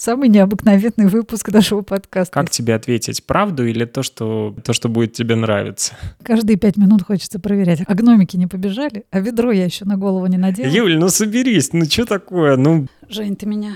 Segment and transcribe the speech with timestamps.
[0.00, 2.32] самый необыкновенный выпуск нашего подкаста.
[2.32, 5.94] Как тебе ответить, правду или то, что, то, что будет тебе нравиться?
[6.22, 7.80] Каждые пять минут хочется проверять.
[7.86, 9.04] А гномики не побежали?
[9.10, 10.68] А ведро я еще на голову не надела?
[10.68, 12.56] Юль, ну соберись, ну что такое?
[12.56, 12.86] Ну...
[13.08, 13.74] Жень, ты меня...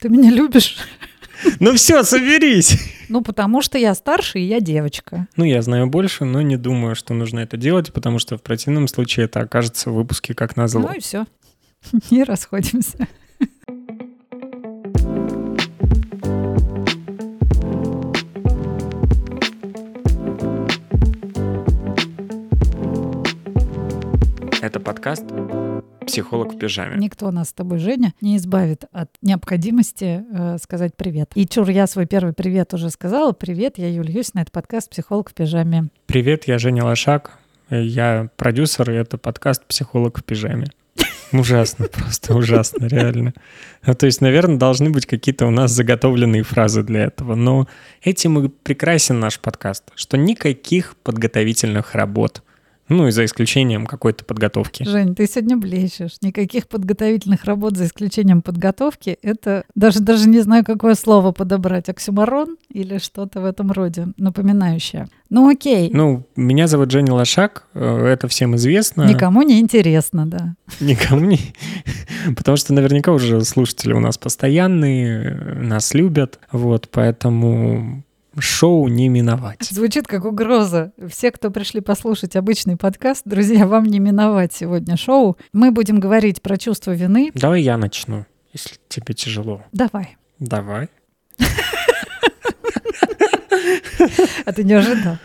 [0.00, 0.76] Ты меня любишь?
[1.60, 2.78] Ну все, соберись.
[3.08, 5.28] Ну, потому что я старше, и я девочка.
[5.36, 8.88] Ну, я знаю больше, но не думаю, что нужно это делать, потому что в противном
[8.88, 10.80] случае это окажется в выпуске как назло.
[10.80, 11.26] Ну и все.
[12.10, 13.06] Не расходимся.
[24.66, 25.22] Это подкаст
[26.08, 26.96] «Психолог в пижаме».
[26.96, 31.30] Никто нас с тобой, Женя, не избавит от необходимости э, сказать привет.
[31.36, 33.30] И чур, я свой первый привет уже сказала.
[33.30, 35.84] Привет, я Юлия Юсина, это подкаст «Психолог в пижаме».
[36.06, 37.38] Привет, я Женя Лошак,
[37.70, 40.66] я продюсер, и это подкаст «Психолог в пижаме».
[41.32, 43.34] Ужасно, просто ужасно, реально.
[43.86, 47.36] Ну, то есть, наверное, должны быть какие-то у нас заготовленные фразы для этого.
[47.36, 47.68] Но
[48.02, 52.42] этим и прекрасен наш подкаст, что никаких подготовительных работ.
[52.88, 54.84] Ну и за исключением какой-то подготовки.
[54.84, 56.16] Жень, ты сегодня блещешь.
[56.22, 59.18] Никаких подготовительных работ за исключением подготовки.
[59.22, 61.88] Это даже, даже не знаю, какое слово подобрать.
[61.88, 65.08] Оксюмарон или что-то в этом роде, напоминающее.
[65.28, 65.90] Ну окей.
[65.92, 69.02] Ну, меня зовут Женя Лошак, э, это всем известно.
[69.02, 70.54] Никому не интересно, да.
[70.80, 71.40] Никому не...
[72.36, 78.04] Потому что наверняка уже слушатели у нас постоянные, нас любят, вот, поэтому
[78.38, 79.62] шоу не миновать.
[79.62, 80.92] Звучит как угроза.
[81.08, 85.36] Все, кто пришли послушать обычный подкаст, друзья, вам не миновать сегодня шоу.
[85.52, 87.30] Мы будем говорить про чувство вины.
[87.34, 89.62] Давай я начну, если тебе тяжело.
[89.72, 90.16] Давай.
[90.38, 90.88] Давай.
[94.44, 95.16] А ты не ожидал?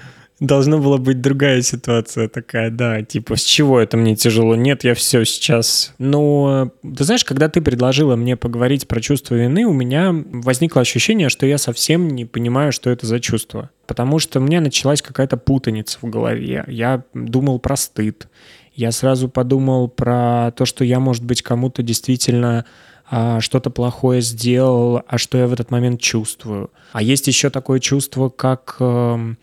[0.42, 4.56] Должна была быть другая ситуация такая, да, типа, с чего это мне тяжело?
[4.56, 5.94] Нет, я все сейчас.
[6.00, 11.30] Но, ты знаешь, когда ты предложила мне поговорить про чувство вины, у меня возникло ощущение,
[11.30, 13.70] что я совсем не понимаю, что это за чувство.
[13.86, 16.64] Потому что у меня началась какая-то путаница в голове.
[16.68, 18.28] Я думал про стыд.
[18.74, 22.66] Я сразу подумал про то, что я, может быть, кому-то действительно
[23.12, 26.72] а, что-то плохое сделал, а что я в этот момент чувствую.
[26.94, 29.36] А есть еще такое чувство, как э,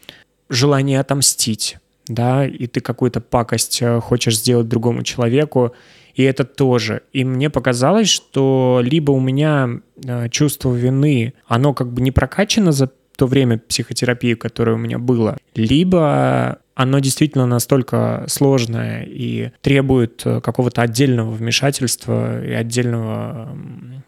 [0.48, 5.74] желание отомстить, да, и ты какую-то пакость э, хочешь сделать другому человеку,
[6.14, 7.02] и это тоже.
[7.12, 12.72] И мне показалось, что либо у меня э, чувство вины, оно как бы не прокачано
[12.72, 20.22] за то время психотерапии, которое у меня было, либо оно действительно настолько сложное и требует
[20.24, 23.58] э, какого-то отдельного вмешательства и отдельного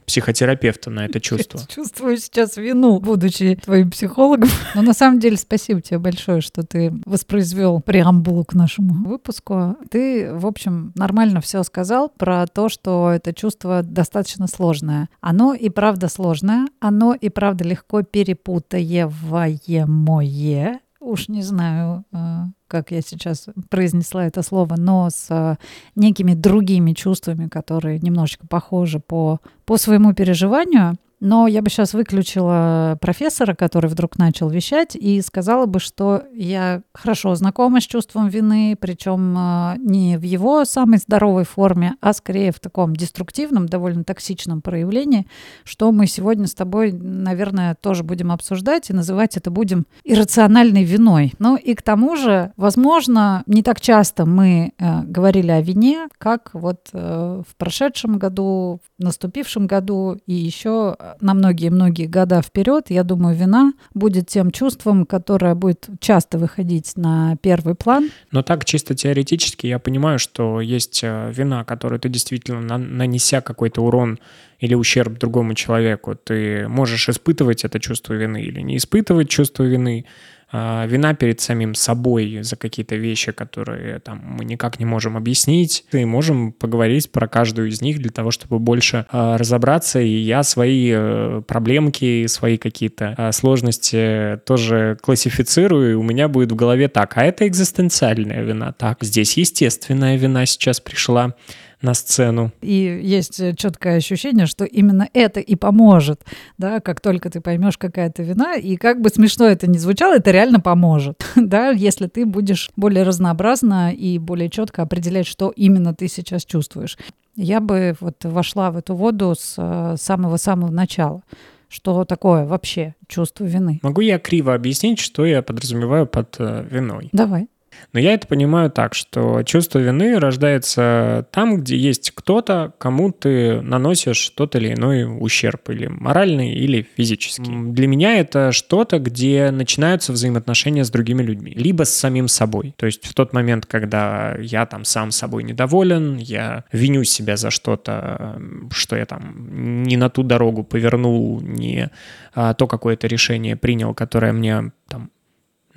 [0.06, 1.58] психотерапевта на это чувство.
[1.58, 4.48] Я чувствую сейчас вину, будучи твоим психологом.
[4.76, 9.76] Но на самом деле спасибо тебе большое, что ты воспроизвел преамбулу к нашему выпуску.
[9.90, 15.08] Ты, в общем, нормально все сказал про то, что это чувство достаточно сложное.
[15.20, 23.02] Оно и правда сложное, оно и правда легко перепутаемое, уж не знаю, э, как я
[23.02, 25.56] сейчас произнесла это слово, но с э,
[25.96, 30.96] некими другими чувствами, которые немножечко похожи по, по своему переживанию.
[31.20, 36.82] Но я бы сейчас выключила профессора, который вдруг начал вещать, и сказала бы, что я
[36.94, 42.52] хорошо знакома с чувством вины, причем э, не в его самой здоровой форме, а скорее
[42.52, 45.26] в таком деструктивном, довольно токсичном проявлении,
[45.64, 51.34] что мы сегодня с тобой, наверное, тоже будем обсуждать и называть это будем иррациональной виной.
[51.38, 56.50] Ну и к тому же, возможно, не так часто мы э, говорили о вине, как
[56.54, 63.04] вот э, в прошедшем году, в наступившем году и еще на многие-многие года вперед, я
[63.04, 68.10] думаю, вина будет тем чувством, которое будет часто выходить на первый план.
[68.30, 73.82] Но так чисто теоретически я понимаю, что есть э, вина, которую ты действительно, нанеся какой-то
[73.82, 74.18] урон
[74.58, 80.04] или ущерб другому человеку, ты можешь испытывать это чувство вины или не испытывать чувство вины.
[80.52, 85.84] А, вина перед самим собой за какие-то вещи, которые там мы никак не можем объяснить.
[85.92, 90.00] И можем поговорить про каждую из них для того, чтобы больше э, разобраться.
[90.00, 95.92] И я свои э, проблемки, свои какие-то э, сложности тоже классифицирую.
[95.92, 98.72] И у меня будет в голове так, а это экзистенциальная вина.
[98.72, 101.34] Так, здесь естественная вина сейчас пришла
[101.82, 102.52] на сцену.
[102.60, 106.22] И есть э, четкое ощущение, что именно это и поможет,
[106.58, 110.16] да, как только ты поймешь, какая это вина, и как бы смешно это ни звучало,
[110.16, 115.94] это реально поможет, да, если ты будешь более разнообразно и более четко определять, что именно
[115.94, 116.98] ты сейчас чувствуешь.
[117.36, 121.22] Я бы вот вошла в эту воду с э, самого-самого начала
[121.70, 123.78] что такое вообще чувство вины.
[123.82, 127.08] Могу я криво объяснить, что я подразумеваю под э, виной?
[127.12, 127.46] Давай.
[127.92, 133.60] Но я это понимаю так, что чувство вины рождается там, где есть кто-то, кому ты
[133.60, 137.72] наносишь тот или иной ущерб, или моральный, или физический.
[137.72, 142.74] Для меня это что-то, где начинаются взаимоотношения с другими людьми, либо с самим собой.
[142.76, 147.50] То есть в тот момент, когда я там сам собой недоволен, я виню себя за
[147.50, 148.40] что-то,
[148.72, 151.90] что я там не на ту дорогу повернул, не
[152.34, 155.10] а, то какое-то решение принял, которое мне там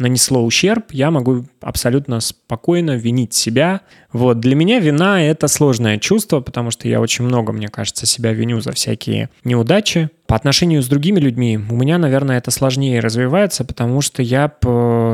[0.03, 3.81] нанесло ущерб, я могу абсолютно спокойно винить себя.
[4.11, 8.33] Вот, для меня вина— это сложное чувство, потому что я очень много, мне кажется, себя
[8.33, 10.09] виню за всякие неудачи.
[10.27, 14.51] По отношению с другими людьми у меня, наверное, это сложнее развивается, потому что я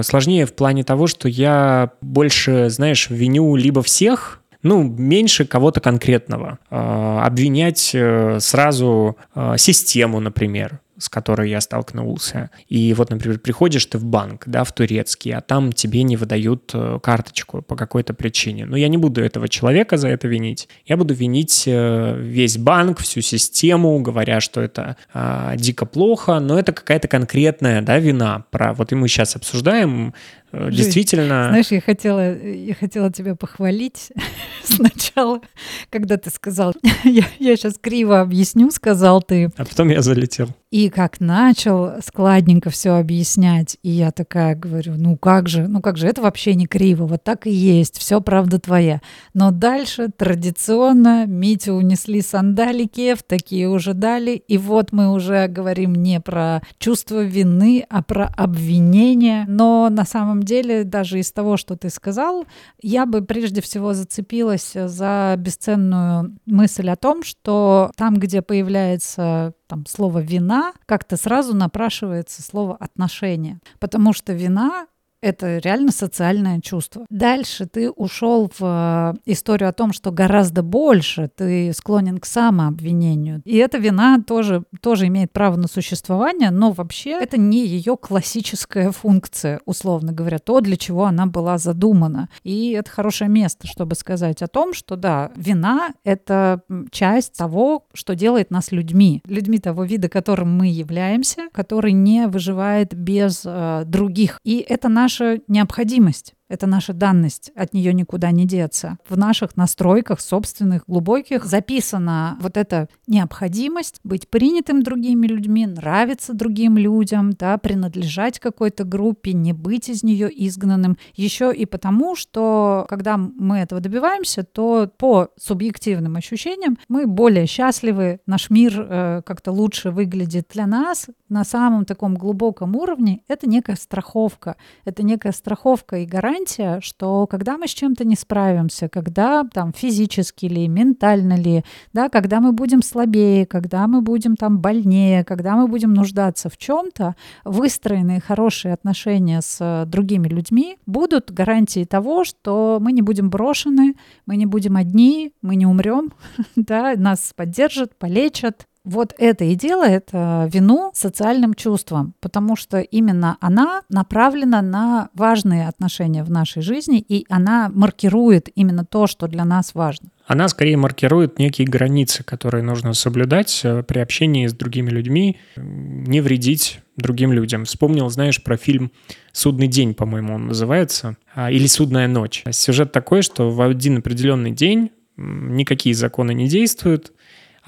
[0.03, 6.59] сложнее в плане того, что я больше, знаешь, виню либо всех, ну, меньше кого-то конкретного.
[6.69, 12.49] А, обвинять э, сразу а, систему, например с которой я столкнулся.
[12.67, 16.71] И вот, например, приходишь ты в банк, да, в турецкий, а там тебе не выдают
[16.73, 18.65] э, карточку по какой-то причине.
[18.65, 20.67] Но я не буду этого человека за это винить.
[20.85, 26.59] Я буду винить э, весь банк, всю систему, говоря, что это а, дико плохо, но
[26.59, 28.45] это какая-то конкретная, да, вина.
[28.51, 30.13] Про вот и мы сейчас обсуждаем
[30.51, 31.47] Э, действительно...
[31.49, 34.11] Знаешь, я хотела, я хотела тебя похвалить
[34.63, 35.41] сначала,
[35.89, 36.73] когда ты сказал,
[37.03, 39.51] я, я сейчас криво объясню, сказал ты.
[39.57, 40.49] А потом я залетел.
[40.71, 45.97] И как начал складненько все объяснять, и я такая говорю, ну как же, ну как
[45.97, 49.01] же, это вообще не криво, вот так и есть, все правда твоя.
[49.33, 55.95] Но дальше традиционно Митю унесли сандалики, в такие уже дали, и вот мы уже говорим
[55.95, 61.57] не про чувство вины, а про обвинение, но на самом самом деле, даже из того,
[61.57, 62.45] что ты сказал,
[62.81, 69.85] я бы прежде всего зацепилась за бесценную мысль о том, что там, где появляется там
[69.85, 73.59] слово вина, как-то сразу напрашивается слово отношение.
[73.79, 74.87] Потому что вина
[75.21, 77.05] это реально социальное чувство.
[77.09, 83.41] Дальше ты ушел в э, историю о том, что гораздо больше ты склонен к самообвинению.
[83.45, 88.91] И эта вина тоже, тоже имеет право на существование, но вообще это не ее классическая
[88.91, 92.29] функция, условно говоря, то, для чего она была задумана.
[92.43, 96.61] И это хорошее место, чтобы сказать о том, что да, вина— это
[96.91, 99.21] часть того, что делает нас людьми.
[99.25, 104.39] Людьми того вида, которым мы являемся, который не выживает без э, других.
[104.43, 106.35] И это наш наша необходимость.
[106.49, 108.97] Это наша данность, от нее никуда не деться.
[109.07, 116.75] В наших настройках собственных, глубоких записана вот эта необходимость быть принятым другими людьми, нравиться другим
[116.77, 120.97] людям, да, принадлежать какой-то группе, не быть из нее изгнанным.
[121.13, 128.21] Еще и потому, что когда мы этого добиваемся, то по субъективным ощущениям мы более счастливы,
[128.25, 131.07] наш мир э, как-то лучше выглядит для нас.
[131.29, 134.55] На самом таком глубоком уровне это некая страховка.
[134.83, 139.73] Это некая страховка и гарантия гарантия, что когда мы с чем-то не справимся, когда там
[139.73, 141.63] физически ли, ментально ли,
[141.93, 146.57] да, когда мы будем слабее, когда мы будем там больнее, когда мы будем нуждаться в
[146.57, 147.15] чем-то,
[147.45, 153.95] выстроенные хорошие отношения с другими людьми будут гарантией того, что мы не будем брошены,
[154.25, 156.13] мы не будем одни, мы не умрем,
[156.55, 163.37] да, нас поддержат, полечат, вот это и делает э, вину социальным чувством, потому что именно
[163.39, 169.45] она направлена на важные отношения в нашей жизни, и она маркирует именно то, что для
[169.45, 170.09] нас важно.
[170.25, 176.21] Она скорее маркирует некие границы, которые нужно соблюдать э, при общении с другими людьми, не
[176.21, 177.65] вредить другим людям.
[177.65, 178.91] Вспомнил, знаешь, про фильм
[179.31, 182.43] «Судный день», по-моему, он называется, а, или «Судная ночь».
[182.51, 187.13] Сюжет такой, что в один определенный день никакие законы не действуют,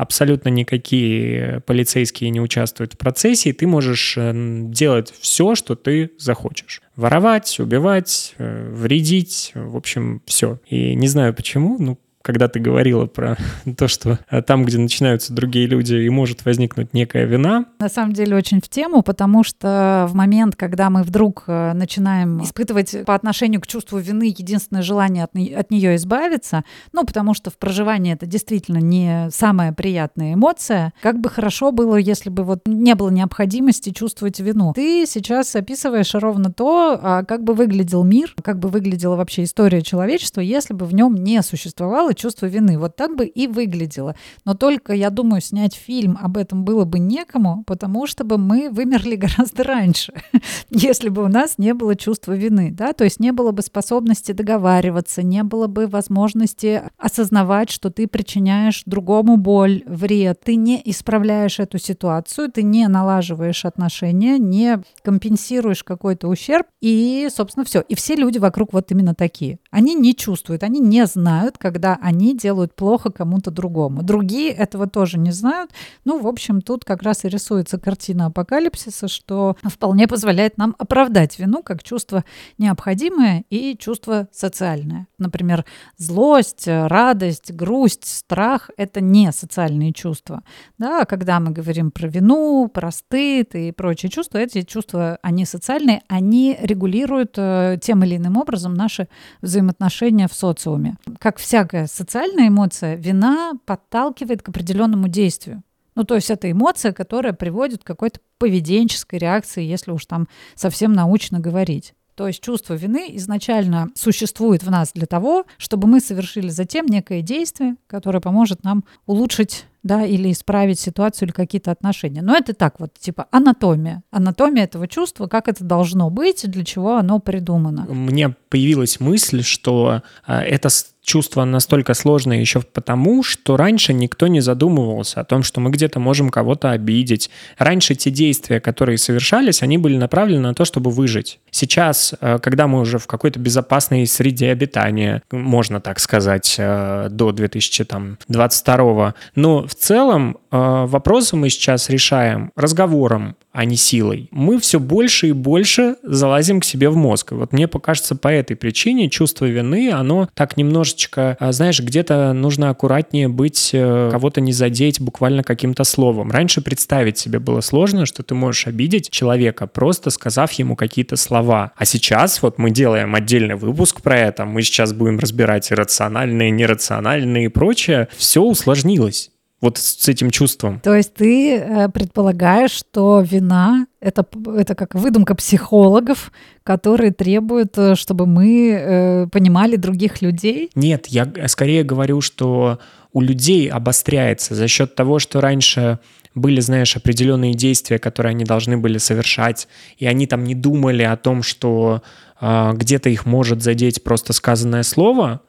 [0.01, 6.09] абсолютно никакие полицейские не участвуют в процессе, и ты можешь э, делать все, что ты
[6.17, 6.81] захочешь.
[6.95, 10.59] Воровать, убивать, э, вредить, в общем, все.
[10.67, 13.37] И не знаю почему, ну, когда ты говорила про
[13.77, 17.65] то, что э, там, где начинаются другие люди, и может возникнуть некая вина.
[17.79, 22.43] На самом деле очень в тему, потому что в момент, когда мы вдруг э, начинаем
[22.43, 27.49] испытывать по отношению к чувству вины единственное желание от, от нее избавиться, ну, потому что
[27.49, 32.67] в проживании это действительно не самая приятная эмоция, как бы хорошо было, если бы вот
[32.67, 34.73] не было необходимости чувствовать вину.
[34.73, 39.81] Ты сейчас описываешь ровно то, а как бы выглядел мир, как бы выглядела вообще история
[39.81, 42.77] человечества, если бы в нем не существовало испытала чувство вины.
[42.77, 44.15] Вот так бы и выглядело.
[44.45, 48.69] Но только, я думаю, снять фильм об этом было бы некому, потому что бы мы
[48.69, 50.13] вымерли гораздо раньше,
[50.69, 54.33] если бы у нас не было чувства вины, да, то есть не было бы способности
[54.33, 61.59] договариваться, не было бы возможности осознавать, что ты причиняешь другому боль, вред, ты не исправляешь
[61.59, 67.81] эту ситуацию, ты не налаживаешь отношения, не компенсируешь какой-то ущерб, и, собственно, все.
[67.81, 69.59] И все люди вокруг вот именно такие.
[69.69, 74.01] Они не чувствуют, они не знают, когда они делают плохо кому-то другому.
[74.01, 75.71] Другие этого тоже не знают.
[76.03, 81.37] Ну, в общем, тут как раз и рисуется картина апокалипсиса, что вполне позволяет нам оправдать
[81.39, 82.23] вину как чувство
[82.57, 85.07] необходимое и чувство социальное.
[85.19, 85.63] Например,
[85.97, 90.43] злость, радость, грусть, страх— это не социальные чувства.
[90.79, 96.01] Да, когда мы говорим про вину, про стыд и прочие чувства, эти чувства, они социальные,
[96.07, 99.07] они регулируют э, тем или иным образом наши
[99.41, 100.95] взаимоотношения в социуме.
[101.19, 105.63] Как всякая социальная эмоция, вина подталкивает к определенному действию.
[105.95, 110.93] Ну, то есть это эмоция, которая приводит к какой-то поведенческой реакции, если уж там совсем
[110.93, 111.93] научно говорить.
[112.15, 117.21] То есть чувство вины изначально существует в нас для того, чтобы мы совершили затем некое
[117.21, 122.21] действие, которое поможет нам улучшить да, или исправить ситуацию или какие-то отношения.
[122.21, 124.03] Но это так вот, типа анатомия.
[124.11, 127.87] Анатомия этого чувства, как это должно быть, для чего оно придумано.
[127.89, 130.69] Мне появилась мысль, что э, это
[131.03, 135.99] чувство настолько сложное еще потому, что раньше никто не задумывался о том, что мы где-то
[135.99, 137.29] можем кого-то обидеть.
[137.57, 141.39] Раньше те действия, которые совершались, они были направлены на то, чтобы выжить.
[141.49, 147.31] Сейчас, э, когда мы уже в какой-то безопасной среде обитания, можно так сказать, э, до
[147.31, 154.29] 2022, но в целом э, вопросы мы сейчас решаем разговором, а не силой.
[154.31, 157.33] Мы все больше и больше залазим к себе в мозг.
[157.33, 162.33] И вот мне покажется по этой причине чувство вины, оно так немножечко, э, знаешь, где-то
[162.33, 166.31] нужно аккуратнее быть, э, кого-то не задеть буквально каким-то словом.
[166.31, 171.71] Раньше представить себе было сложно, что ты можешь обидеть человека, просто сказав ему какие-то слова.
[171.75, 177.45] А сейчас вот мы делаем отдельный выпуск про это, мы сейчас будем разбирать иррациональные, нерациональные
[177.45, 178.07] и прочее.
[178.17, 180.79] Все усложнилось вот с этим чувством.
[180.79, 184.25] То есть ты э, предполагаешь, что вина это,
[184.57, 186.31] это как выдумка психологов,
[186.63, 190.71] которые требуют, э, чтобы мы э, понимали других людей?
[190.73, 192.79] Нет, я скорее говорю, что
[193.13, 195.99] у людей обостряется за счет того, что раньше
[196.33, 201.17] были, знаешь, определенные действия, которые они должны были совершать, и они там не думали о
[201.17, 202.01] том, что
[202.39, 205.41] э, где-то их может задеть просто сказанное слово,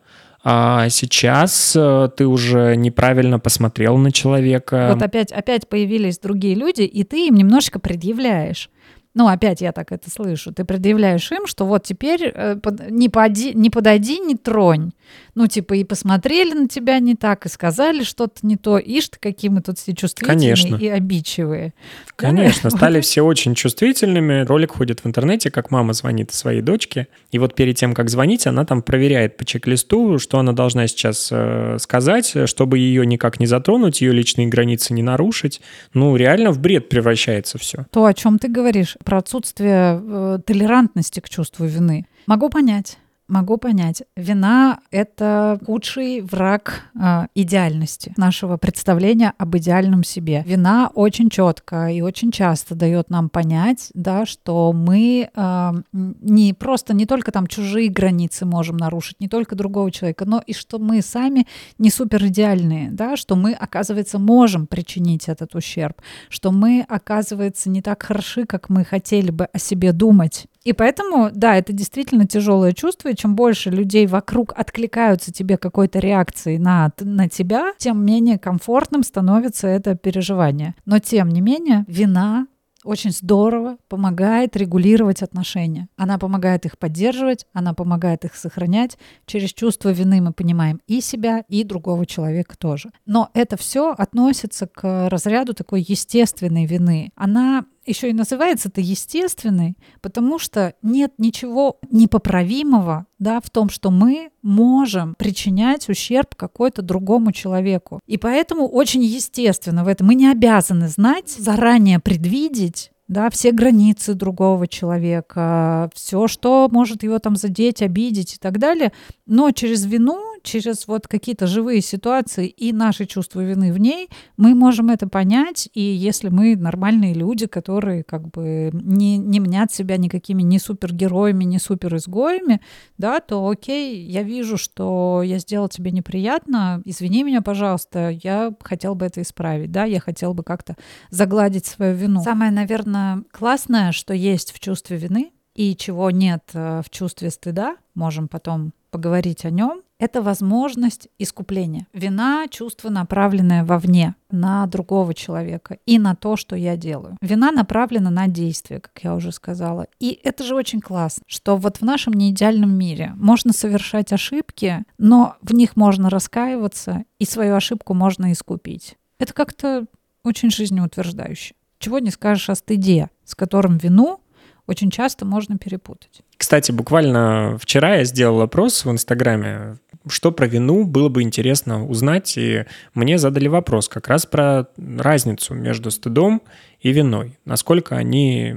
[0.45, 4.91] а сейчас э, ты уже неправильно посмотрел на человека.
[4.93, 8.69] Вот опять, опять появились другие люди, и ты им немножечко предъявляешь.
[9.15, 10.53] Ну, опять я так это слышу.
[10.53, 12.57] Ты предъявляешь им, что вот теперь э,
[12.91, 14.93] не, поди, не подойди, не тронь
[15.35, 18.79] ну, типа, и посмотрели на тебя не так, и сказали что-то не то.
[18.79, 20.77] Ишь ты, какие мы тут все чувствительные Конечно.
[20.77, 21.73] и обидчивые.
[22.17, 22.77] Конечно, да?
[22.77, 24.45] стали все очень чувствительными.
[24.45, 27.09] Ролик ходит в интернете, как мама звонит своей дочке.
[27.31, 31.29] И вот перед тем, как звонить, она там проверяет по чек-листу, что она должна сейчас
[31.31, 35.61] э, сказать, чтобы ее никак не затронуть, ее личные границы не нарушить.
[35.95, 37.87] Ну, реально в бред превращается все.
[37.91, 42.07] То, о чем ты говоришь, про отсутствие э, толерантности к чувству вины.
[42.27, 42.99] Могу понять
[43.33, 44.03] могу понять.
[44.15, 50.45] Вина— это худший враг э, идеальности, нашего представления об идеальном себе.
[50.47, 56.95] Вина очень четко и очень часто дает нам понять, да, что мы э, не просто,
[56.95, 61.01] не только там чужие границы можем нарушить, не только другого человека, но и что мы
[61.01, 61.47] сами
[61.79, 67.81] не супер идеальные, да, что мы, оказывается, можем причинить этот ущерб, что мы, оказывается, не
[67.81, 70.47] так хороши, как мы хотели бы о себе думать.
[70.65, 75.99] И поэтому, да, это действительно тяжелое чувство, и чем больше людей вокруг откликаются тебе какой-то
[75.99, 80.75] реакцией на, на тебя, тем менее комфортным становится это переживание.
[80.85, 82.47] Но тем не менее, вина
[82.85, 85.89] очень здорово помогает регулировать отношения.
[85.97, 88.99] Она помогает их поддерживать, она помогает их сохранять.
[89.27, 92.91] Через чувство вины мы понимаем и себя, и другого человека тоже.
[93.07, 97.13] Но это все относится к разряду такой естественной вины.
[97.15, 103.91] Она еще и называется это естественной, потому что нет ничего непоправимого да, в том, что
[103.91, 108.01] мы можем причинять ущерб какой-то другому человеку.
[108.07, 110.09] И поэтому очень естественно в этом.
[110.09, 117.19] Мы не обязаны знать, заранее предвидеть, да, все границы другого человека, все, что может его
[117.19, 118.93] там задеть, обидеть и так далее.
[119.27, 124.55] Но через вину через вот какие-то живые ситуации и наши чувства вины в ней, мы
[124.55, 129.97] можем это понять, и если мы нормальные люди, которые как бы не, не мнят себя
[129.97, 132.61] никакими ни супергероями, ни суперизгоями,
[132.99, 138.95] да, то окей, я вижу, что я сделал тебе неприятно, извини меня, пожалуйста, я хотел
[138.95, 140.77] бы это исправить, да, я хотел бы как-то
[141.11, 142.23] загладить свою вину.
[142.23, 147.77] Самое, наверное, классное, что есть в чувстве вины, и чего нет э, в чувстве стыда,
[147.95, 151.87] можем потом поговорить о нем, это возможность искупления.
[151.93, 157.17] Вина— чувство, направленное вовне, на другого человека и на то, что я делаю.
[157.21, 159.87] Вина направлена на действие, как я уже сказала.
[160.01, 165.37] И это же очень классно, что вот в нашем неидеальном мире можно совершать ошибки, но
[165.41, 168.97] в них можно раскаиваться, и свою ошибку можно искупить.
[169.21, 169.85] Это как-то
[170.25, 171.55] очень жизнеутверждающе.
[171.79, 174.19] Чего не скажешь о стыде, с которым вину
[174.67, 176.23] очень часто можно перепутать.
[176.37, 179.77] Кстати, буквально вчера я сделал опрос в Инстаграме,
[180.09, 185.55] что про вину было бы интересно узнать, и мне задали вопрос как раз про разницу
[185.55, 186.43] между стыдом
[186.81, 188.57] и виной, насколько они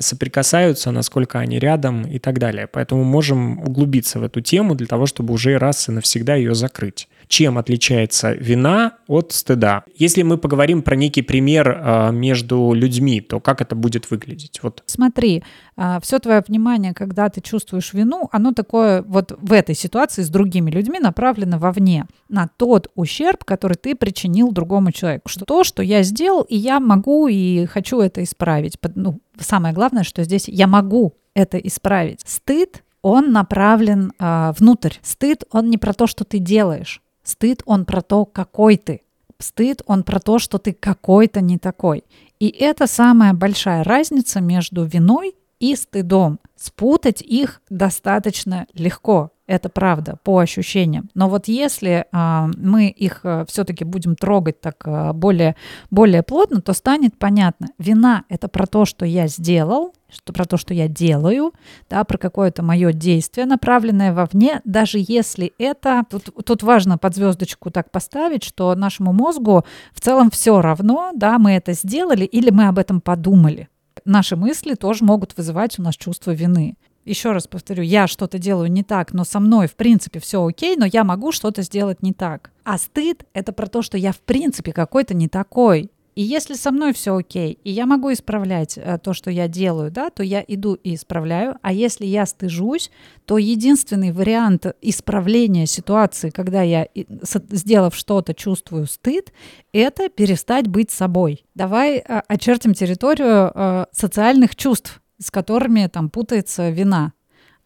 [0.00, 2.66] соприкасаются, насколько они рядом и так далее.
[2.66, 7.08] Поэтому можем углубиться в эту тему для того, чтобы уже раз и навсегда ее закрыть
[7.28, 9.84] чем отличается вина от стыда.
[9.94, 14.60] Если мы поговорим про некий пример э, между людьми, то как это будет выглядеть?
[14.62, 14.82] Вот.
[14.86, 15.44] Смотри,
[15.76, 20.28] э, все твое внимание, когда ты чувствуешь вину, оно такое вот в этой ситуации с
[20.28, 25.28] другими людьми направлено вовне, на тот ущерб, который ты причинил другому человеку.
[25.28, 28.78] Что то, что я сделал, и я могу и хочу это исправить.
[28.94, 32.20] Ну, самое главное, что здесь я могу это исправить.
[32.26, 34.94] Стыд он направлен э, внутрь.
[35.02, 37.00] Стыд, он не про то, что ты делаешь.
[37.28, 39.02] Стыд, он про то, какой ты.
[39.38, 42.04] Стыд, он про то, что ты какой-то не такой.
[42.40, 46.40] И это самая большая разница между виной и стыдом.
[46.56, 49.30] Спутать их достаточно легко.
[49.46, 51.10] Это правда, по ощущениям.
[51.14, 55.54] Но вот если а, мы их а, все-таки будем трогать так а, более,
[55.90, 57.68] более плотно, то станет понятно.
[57.76, 61.52] Вина— это про то, что я сделал, что про то, что я делаю,
[61.88, 66.04] да, про какое-то мое действие, направленное вовне, даже если это...
[66.10, 71.38] Тут, тут важно под звездочку так поставить, что нашему мозгу в целом все равно, да,
[71.38, 73.68] мы это сделали или мы об этом подумали
[74.04, 76.76] наши мысли тоже могут вызывать у нас чувство вины
[77.08, 80.76] еще раз повторю, я что-то делаю не так, но со мной, в принципе, все окей,
[80.76, 82.50] но я могу что-то сделать не так.
[82.64, 85.90] А стыд— это про то, что я, в принципе, какой-то не такой.
[86.18, 89.92] И если со мной все окей, и я могу исправлять э, то, что я делаю,
[89.92, 91.58] да, то я иду и исправляю.
[91.62, 92.90] А если я стыжусь,
[93.24, 96.88] то единственный вариант исправления ситуации, когда я,
[97.22, 99.32] сделав что-то, чувствую стыд,
[99.72, 101.46] это перестать быть собой.
[101.54, 107.12] Давай э, очертим территорию э, социальных чувств с которыми там путается вина.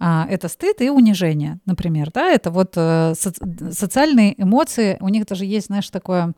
[0.04, 5.26] А, это стыд и унижение, например, да, это вот э, соци- социальные эмоции, у них
[5.26, 6.32] даже есть, знаешь, такое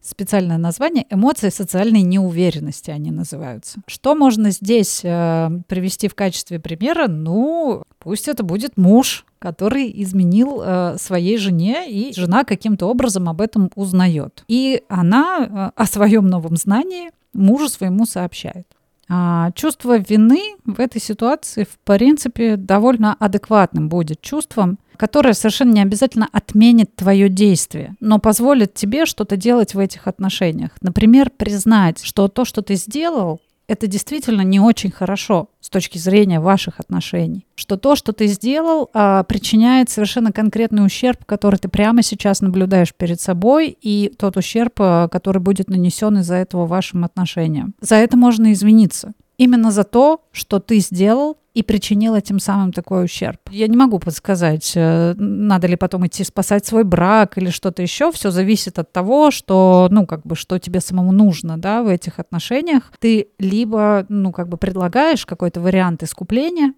[0.00, 3.80] специальное название, эмоции социальной неуверенности они называются.
[3.86, 7.08] Что можно здесь э, привести в качестве примера?
[7.08, 13.42] Ну, пусть это будет муж, который изменил э, своей жене, и жена каким-то образом об
[13.42, 14.44] этом узнает.
[14.48, 18.66] И она э, о своем новом знании мужу своему сообщает.
[19.12, 25.82] А, чувство вины в этой ситуации, в принципе, довольно адекватным будет чувством, которое совершенно не
[25.82, 30.70] обязательно отменит твое действие, но позволит тебе что-то делать в этих отношениях.
[30.80, 36.40] Например, признать, что то, что ты сделал, это действительно не очень хорошо с точки зрения
[36.40, 37.46] ваших отношений.
[37.54, 42.92] Что то, что ты сделал, а, причиняет совершенно конкретный ущерб, который ты прямо сейчас наблюдаешь
[42.92, 47.74] перед собой, и тот ущерб, а, который будет нанесен из-за этого вашим отношениям.
[47.80, 53.06] За это можно извиниться именно за то, что ты сделал и причинил этим самым такой
[53.06, 53.40] ущерб.
[53.50, 58.12] Я не могу подсказать, э, надо ли потом идти спасать свой брак или что-то еще.
[58.12, 62.18] Все зависит от того, что, ну, как бы, что тебе самому нужно, да, в этих
[62.18, 62.92] отношениях.
[63.00, 66.74] Ты либо, ну, как бы предлагаешь какой-то вариант искупления,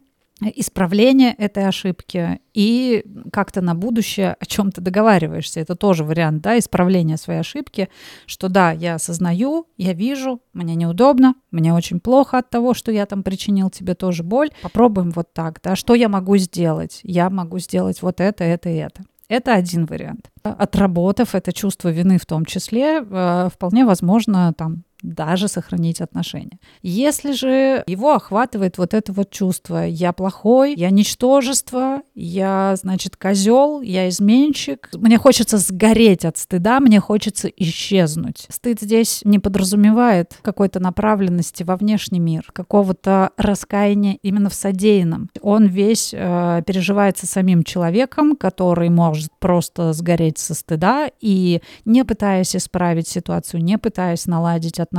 [0.54, 5.60] исправление этой ошибки и как-то на будущее о чем-то договариваешься.
[5.60, 7.88] Это тоже вариант, да, исправления своей ошибки,
[8.26, 13.06] что да, я осознаю, я вижу, мне неудобно, мне очень плохо от того, что я
[13.06, 14.50] там причинил тебе тоже боль.
[14.62, 17.00] Попробуем вот так, да, что я могу сделать?
[17.02, 19.04] Я могу сделать вот это, это и это.
[19.28, 20.30] Это один вариант.
[20.42, 26.58] Отработав это чувство вины в том числе, э, вполне возможно там даже сохранить отношения.
[26.82, 33.80] Если же его охватывает вот это вот чувство «я плохой», «я ничтожество», «я, значит, козел»,
[33.82, 38.46] «я изменщик», мне хочется сгореть от стыда, мне хочется исчезнуть.
[38.48, 45.30] Стыд здесь не подразумевает какой-то направленности во внешний мир, какого-то раскаяния именно в содеянном.
[45.40, 52.54] Он весь э, переживается самим человеком, который может просто сгореть со стыда и не пытаясь
[52.54, 54.91] исправить ситуацию, не пытаясь наладить отношения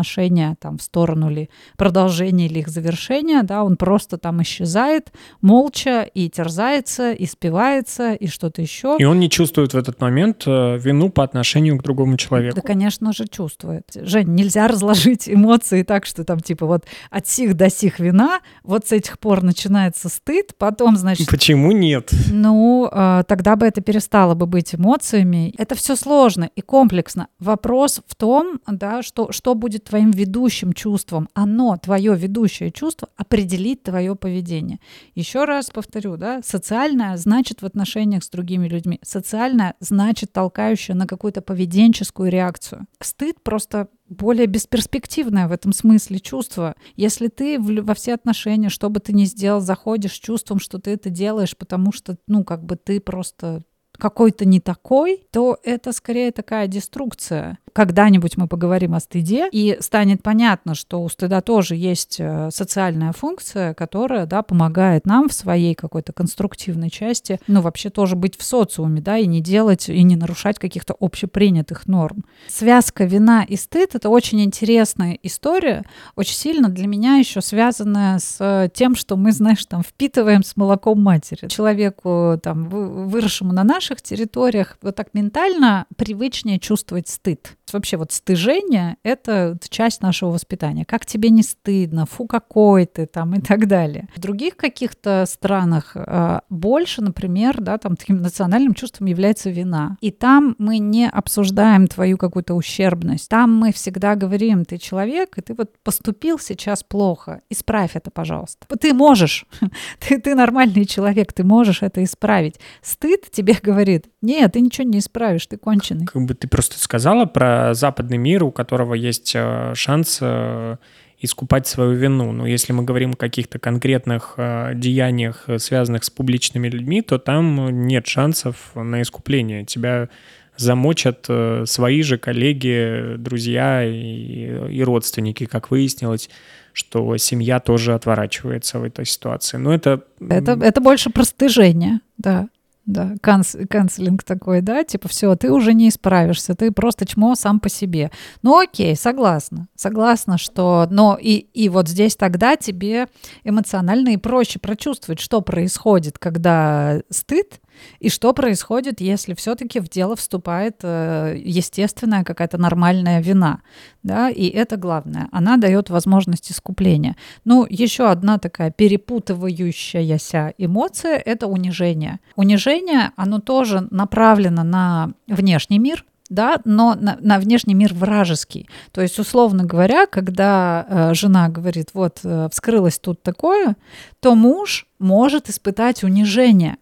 [0.60, 6.30] там в сторону ли продолжения или их завершения, да, он просто там исчезает молча и
[6.30, 8.96] терзается, и спивается, и что-то еще.
[9.00, 12.56] И он не чувствует в этот момент э, вину по отношению к другому человеку.
[12.56, 13.86] Да, конечно же, чувствует.
[13.96, 18.88] Жень, нельзя разложить эмоции так, что там типа вот от сих до сих вина, вот
[18.88, 21.28] с этих пор начинается стыд, потом, значит...
[21.30, 22.12] Почему нет?
[22.32, 25.54] Ну, э, тогда бы это перестало бы быть эмоциями.
[25.58, 27.28] Это все сложно и комплексно.
[27.40, 31.30] Вопрос в том, да, что, что будет твоим ведущим чувством.
[31.34, 34.80] Оно, твое ведущее чувство, определит твое поведение.
[35.16, 39.00] Еще раз повторю, да, социальное значит в отношениях с другими людьми.
[39.04, 42.86] Социальное значит толкающее на какую-то поведенческую реакцию.
[43.00, 46.76] Стыд просто более бесперспективное в этом смысле чувство.
[46.96, 50.92] Если ты во все отношения, что бы ты ни сделал, заходишь с чувством, что ты
[50.92, 53.64] это делаешь, потому что, ну, как бы ты просто
[53.98, 60.22] какой-то не такой, то это скорее такая деструкция когда-нибудь мы поговорим о стыде, и станет
[60.24, 65.74] понятно, что у стыда тоже есть э, социальная функция, которая, да, помогает нам в своей
[65.74, 70.16] какой-то конструктивной части, ну, вообще тоже быть в социуме, да, и не делать, и не
[70.16, 72.24] нарушать каких-то общепринятых норм.
[72.48, 75.84] Связка вина и стыд— это очень интересная история,
[76.16, 81.02] очень сильно для меня еще связанная с тем, что мы, знаешь, там впитываем с молоком
[81.02, 81.48] матери.
[81.48, 88.98] Человеку, там, выросшему на наших территориях, вот так ментально привычнее чувствовать стыд вообще вот стыжение—
[89.04, 90.86] это часть нашего воспитания.
[90.86, 94.10] Как тебе не стыдно, фу, какой ты там и так далее.
[94.16, 99.98] В других каких-то странах э, больше, например, да, там таким национальным чувством является вина.
[100.02, 103.30] И там мы не обсуждаем твою какую-то ущербность.
[103.30, 108.66] Там мы всегда говорим, ты человек, и ты вот поступил сейчас плохо, исправь это, пожалуйста.
[108.80, 109.46] Ты можешь,
[110.00, 112.56] ты, ты нормальный человек, ты можешь это исправить.
[112.82, 116.06] Стыд тебе говорит, нет, ты ничего не исправишь, ты конченый.
[116.06, 120.78] Как бы ты просто сказала про западный мир, у которого есть э, шанс э,
[121.20, 122.32] искупать свою вину.
[122.32, 127.88] Но если мы говорим о каких-то конкретных э, деяниях, связанных с публичными людьми, то там
[127.88, 129.66] нет шансов на искупление.
[129.66, 130.10] Тебя
[130.56, 131.28] замочат
[131.66, 136.30] свои же коллеги, друзья и, и родственники, как выяснилось
[136.74, 139.58] что семья тоже отворачивается в этой ситуации.
[139.58, 140.02] Но это...
[140.20, 142.48] Это, это больше простыжение, да.
[142.86, 147.62] Да, канц, канцелинг такой, да, типа все, ты уже не исправишься, ты просто чмо сам
[147.62, 148.12] по себе.
[148.42, 153.08] Ну окей, согласна, согласна, что, но и, и вот здесь тогда тебе
[153.46, 157.62] эмоционально и проще прочувствовать, что происходит, когда стыд,
[158.00, 163.62] и что происходит, если все-таки в дело вступает э, естественная какая-то нормальная вина?
[164.04, 164.30] Да?
[164.30, 165.30] И это главное.
[165.32, 167.16] Она дает возможность искупления.
[167.46, 172.20] Ну, еще одна такая перепутывающаяся эмоция— это унижение.
[172.36, 178.68] Унижение, оно тоже направлено на внешний мир, да, но на, на внешний мир вражеский.
[178.92, 183.76] То есть, условно говоря, когда э, жена говорит, вот, э, вскрылось тут такое,
[184.20, 186.78] то муж может испытать унижение.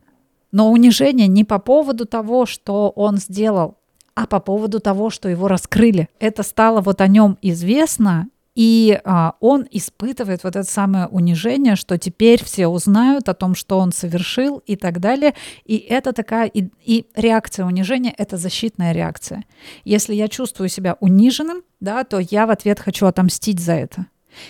[0.51, 3.77] Но унижение не по поводу того, что он сделал,
[4.15, 6.09] а по поводу того, что его раскрыли.
[6.19, 11.97] Это стало вот о нем известно, и а, он испытывает вот это самое унижение, что
[11.97, 15.33] теперь все узнают о том, что он совершил и так далее.
[15.63, 19.45] И это такая, и, и реакция унижения— это защитная реакция.
[19.85, 24.07] Если я чувствую себя униженным, да, то я в ответ хочу отомстить за это.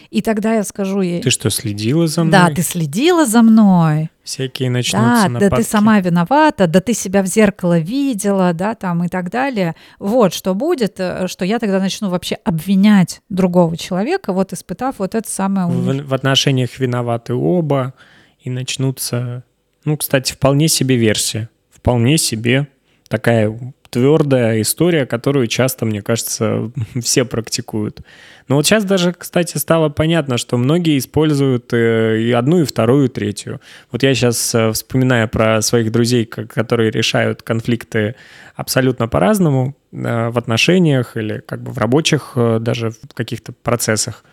[0.09, 1.21] И тогда я скажу ей...
[1.21, 2.31] Ты что, следила за мной?
[2.31, 4.09] Да, ты следила за мной.
[4.23, 5.49] Всякие начнутся да, нападки.
[5.49, 9.75] Да, ты сама виновата, да ты себя в зеркало видела, да, там и так далее.
[9.99, 15.15] Вот что будет, э, что я тогда начну вообще обвинять другого человека, вот испытав вот
[15.15, 15.67] это самое...
[15.67, 17.93] В, в отношениях виноваты оба,
[18.39, 19.43] и начнутся...
[19.85, 21.49] Ну, кстати, вполне себе версия.
[21.71, 22.67] Вполне себе
[23.07, 28.01] такая твердая история, которую часто, мне кажется, все практикуют.
[28.47, 33.05] Но вот сейчас даже, кстати, стало понятно, что многие используют э, и одну, и вторую,
[33.05, 33.61] и третью.
[33.91, 38.15] Вот я сейчас э, вспоминаю про своих друзей, которые решают конфликты
[38.55, 44.23] абсолютно по-разному э, в отношениях или как бы в рабочих даже в каких-то процессах.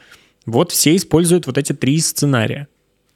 [0.46, 2.68] Вот все используют вот эти три сценария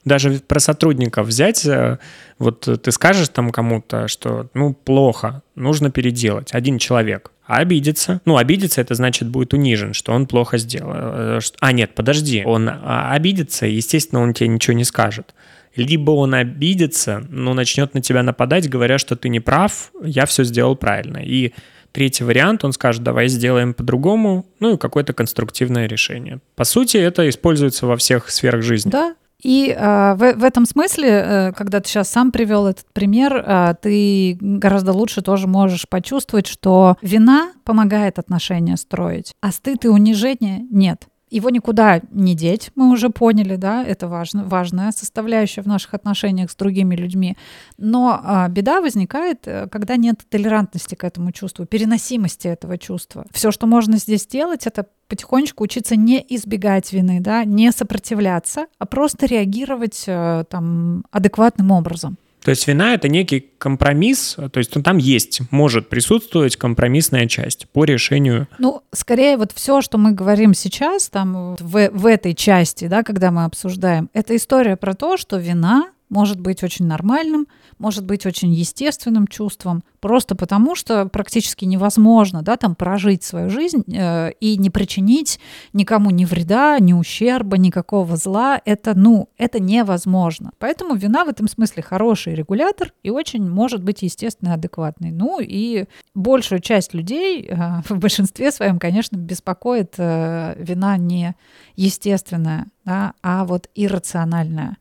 [0.05, 1.99] даже про сотрудников взять, э,
[2.39, 7.31] вот ты скажешь там кому-то, что ну плохо, нужно переделать, один человек.
[7.47, 8.21] обидится.
[8.25, 10.93] Ну, обидится это значит будет унижен, что он плохо сделал.
[10.95, 15.35] Э, а, нет, подожди, он а, обидится, естественно, он тебе ничего не скажет.
[15.75, 20.45] Либо он обидится, но начнет на тебя нападать, говоря, что ты не прав, я все
[20.45, 21.19] сделал правильно.
[21.19, 21.53] И
[21.93, 26.41] третий вариант, он скажет, давай сделаем по-другому, ну и какое-то конструктивное решение.
[26.57, 28.91] По сути, это используется во всех сферах жизни.
[28.91, 33.35] Да, и э, в, в этом смысле, э, когда ты сейчас сам привел этот пример,
[33.37, 39.89] э, ты гораздо лучше тоже можешь почувствовать, что вина помогает отношения строить, а стыд и
[39.89, 41.09] унижение нет.
[41.33, 46.51] Его никуда не деть, мы уже поняли, да, это важно, важная составляющая в наших отношениях
[46.51, 47.39] с другими людьми.
[47.79, 53.25] Но а, беда возникает, э, когда нет толерантности к этому чувству, переносимости этого чувства.
[53.33, 58.85] Все, что можно здесь сделать, это потихонечку учиться не избегать вины, да, не сопротивляться, а
[58.85, 62.19] просто реагировать э, там адекватным образом.
[62.43, 67.85] То есть вина— это некий компромисс, то есть там есть, может присутствовать компромиссная часть по
[67.85, 68.49] решению.
[68.59, 73.31] Ну, скорее вот все, что мы говорим сейчас, там в, в этой части, да, когда
[73.31, 77.49] мы обсуждаем, это история про то, что вина может быть очень нормальным,
[77.79, 83.83] может быть очень естественным чувством, просто потому что практически невозможно да, там, прожить свою жизнь
[83.91, 85.41] э, и не причинить
[85.73, 88.61] никому ни вреда, ни ущерба, никакого зла.
[88.67, 90.53] Это, ну, это невозможно.
[90.59, 95.13] Поэтому вина в этом смысле хороший регулятор и очень может быть естественный, адекватный.
[95.13, 101.35] Ну и большую часть людей э, в большинстве своем, конечно, беспокоит э, вина не
[101.75, 104.77] естественная, да, а вот иррациональная.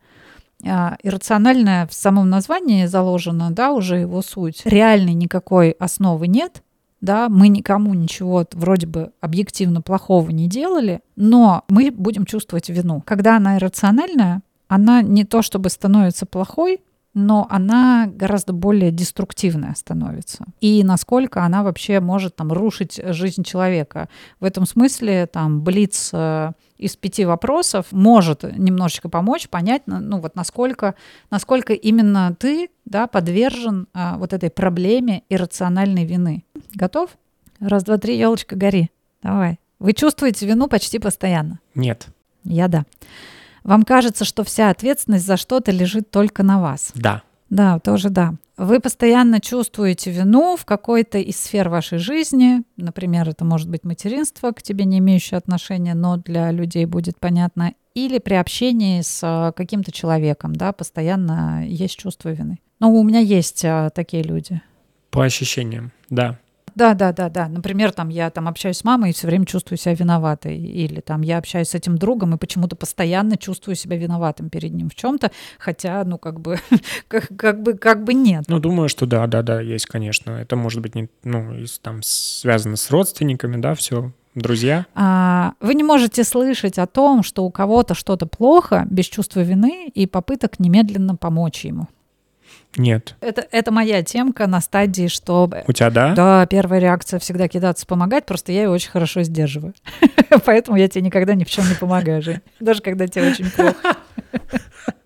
[0.66, 4.62] А, иррациональное в самом названии заложено, да, уже его суть.
[4.66, 6.64] Реальной никакой основы нет,
[7.02, 13.02] да, мы никому ничего вроде бы объективно плохого не делали, но мы будем чувствовать вину.
[13.06, 16.82] Когда она иррациональная, она не то чтобы становится плохой,
[17.14, 20.46] но она гораздо более деструктивная становится.
[20.62, 24.08] И насколько она вообще может там рушить жизнь человека.
[24.40, 30.36] В этом смысле там Блиц э, из пяти вопросов может немножечко помочь понять, ну вот
[30.36, 30.96] насколько,
[31.30, 36.44] насколько именно ты да, подвержен а, вот этой проблеме иррациональной вины.
[36.74, 37.12] Готов?
[37.60, 38.90] Раз, два, три, елочка, гори.
[39.22, 39.60] Давай.
[39.80, 41.60] Вы чувствуете вину почти постоянно?
[41.76, 42.08] Нет.
[42.44, 42.86] Я да.
[43.64, 46.92] Вам кажется, что вся ответственность за что-то лежит только на вас?
[46.96, 47.24] Да.
[47.50, 48.34] Да, тоже да.
[48.58, 52.64] Вы постоянно чувствуете вину в какой-то из сфер вашей жизни.
[52.78, 57.74] Например, это может быть материнство, к тебе не имеющее отношения, но для людей будет понятно.
[57.94, 62.60] Или при общении с а, каким-то человеком, да, постоянно есть чувство вины.
[62.80, 64.62] Но у меня есть а, такие люди.
[65.10, 66.40] По ощущениям, да.
[66.76, 67.48] Да, да, да, да.
[67.48, 70.58] Например, там я там общаюсь с мамой и все время чувствую себя виноватой.
[70.58, 74.90] Или там я общаюсь с этим другом и почему-то постоянно чувствую себя виноватым перед ним
[74.90, 76.60] в чем-то, хотя, ну, как бы,
[77.08, 78.46] как, как бы, как бы нет.
[78.48, 80.32] Ну, думаю, что да, да, да, есть, конечно.
[80.32, 84.86] Это может быть не, ну, там связано с родственниками, да, все, друзья.
[84.96, 89.88] А, вы не можете слышать о том, что у кого-то что-то плохо без чувства вины
[89.94, 91.88] и попыток немедленно помочь ему.
[92.78, 93.16] Нет.
[93.22, 95.50] Это, это моя темка на стадии, что...
[95.68, 96.14] У тебя, да?
[96.16, 99.74] Да, первая реакция всегда кидаться помогать, просто я ее очень хорошо сдерживаю.
[100.46, 102.42] Поэтому я тебе никогда ни в чем не помогаю, Жень.
[102.60, 103.98] Даже когда тебе очень плохо.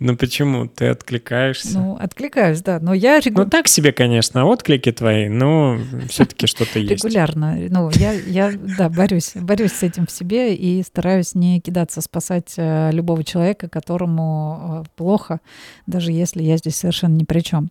[0.00, 0.66] Ну почему?
[0.66, 1.78] Ты откликаешься?
[1.78, 2.80] Ну, откликаюсь, да.
[2.80, 3.42] Но я регу...
[3.42, 7.04] Ну так себе, конечно, отклики твои, но все-таки что-то есть.
[7.04, 7.56] Регулярно.
[7.68, 9.32] Ну, я, я, да, борюсь.
[9.34, 14.88] Борюсь с этим в себе и стараюсь не кидаться спасать э, любого человека, которому э,
[14.96, 15.40] плохо,
[15.86, 17.70] даже если я здесь совершенно ни при чем.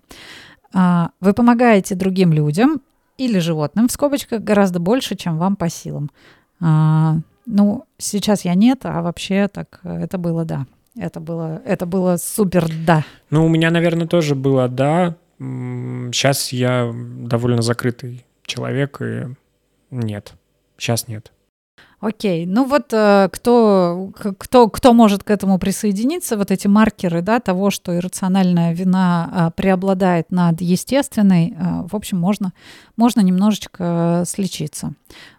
[0.72, 2.82] А, вы помогаете другим людям
[3.18, 6.12] или животным, в скобочках, гораздо больше, чем вам по силам.
[6.62, 10.68] А, ну, сейчас я нет, а вообще так э, это было, да.
[10.96, 13.06] Это было, это было супер да.
[13.30, 15.16] Ну, у меня, наверное, тоже было да.
[15.38, 19.28] Сейчас я довольно закрытый человек, и
[19.92, 20.34] нет.
[20.78, 21.32] Сейчас нет.
[22.02, 27.42] Окей, ну вот э, кто, кто, кто может к этому присоединиться, вот эти маркеры да,
[27.42, 32.54] того, что иррациональная вина э, преобладает над естественной, э, в общем, можно,
[32.96, 34.94] можно немножечко слечиться.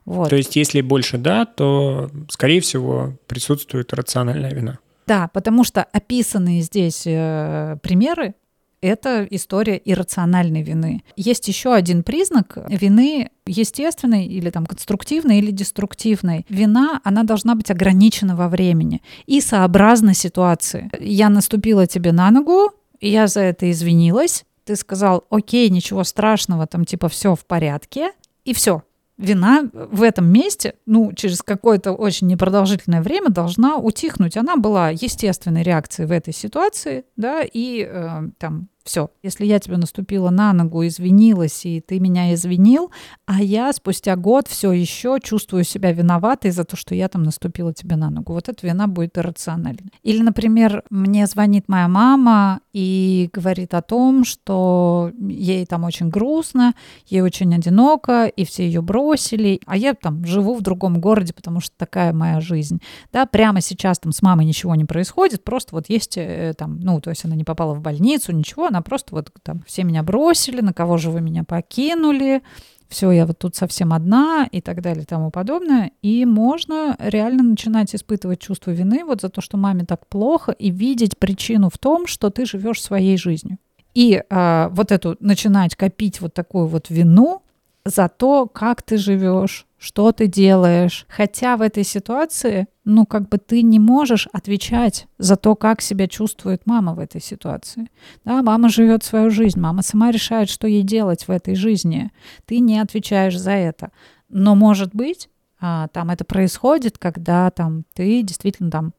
[0.04, 0.28] Вот.
[0.28, 4.78] То есть если больше да, то, скорее всего, присутствует рациональная вина.
[5.10, 8.36] Да, потому что описанные здесь э, примеры
[8.80, 11.02] это история иррациональной вины.
[11.16, 16.46] Есть еще один признак вины естественной или там конструктивной или деструктивной.
[16.48, 20.88] Вина, она должна быть ограничена во времени и сообразна ситуации.
[21.00, 22.70] Я наступила тебе на ногу,
[23.00, 28.12] я за это извинилась, ты сказал, окей, ничего страшного, там типа все в порядке,
[28.44, 28.84] и все,
[29.20, 34.36] вина в этом месте, ну, через какое-то очень непродолжительное время должна утихнуть.
[34.36, 39.76] Она была естественной реакцией в этой ситуации, да, и э, там Все, если я тебе
[39.76, 42.90] наступила на ногу, извинилась, и ты меня извинил,
[43.26, 47.74] а я спустя год все еще чувствую себя виноватой за то, что я там наступила
[47.74, 48.32] тебе на ногу.
[48.32, 49.92] Вот эта вина будет иррациональной.
[50.02, 56.74] Или, например, мне звонит моя мама и говорит о том, что ей там очень грустно,
[57.06, 61.60] ей очень одиноко, и все ее бросили, а я там живу в другом городе, потому
[61.60, 62.80] что такая моя жизнь.
[63.12, 67.00] Да, прямо сейчас там с мамой ничего не происходит, просто вот есть э, там, ну,
[67.00, 70.60] то есть она не попала в больницу, ничего, она просто вот там все меня бросили,
[70.60, 72.42] на кого же вы меня покинули,
[72.90, 75.92] все, я вот тут совсем одна и так далее и тому подобное.
[76.02, 80.70] И можно реально начинать испытывать чувство вины вот за то, что маме так плохо, и
[80.70, 83.58] видеть причину в том, что ты живешь своей жизнью.
[83.94, 87.42] И а, вот эту начинать копить вот такую вот вину
[87.84, 91.06] за то, как ты живешь, что ты делаешь.
[91.08, 96.06] Хотя в этой ситуации, ну, как бы ты не можешь отвечать за то, как себя
[96.06, 97.90] чувствует мама в этой ситуации.
[98.26, 102.10] Да, мама живет свою жизнь, мама сама решает, что ей делать в этой жизни.
[102.44, 103.90] Ты не отвечаешь за это.
[104.28, 108.92] Но, может быть, а, там это происходит, когда там ты действительно там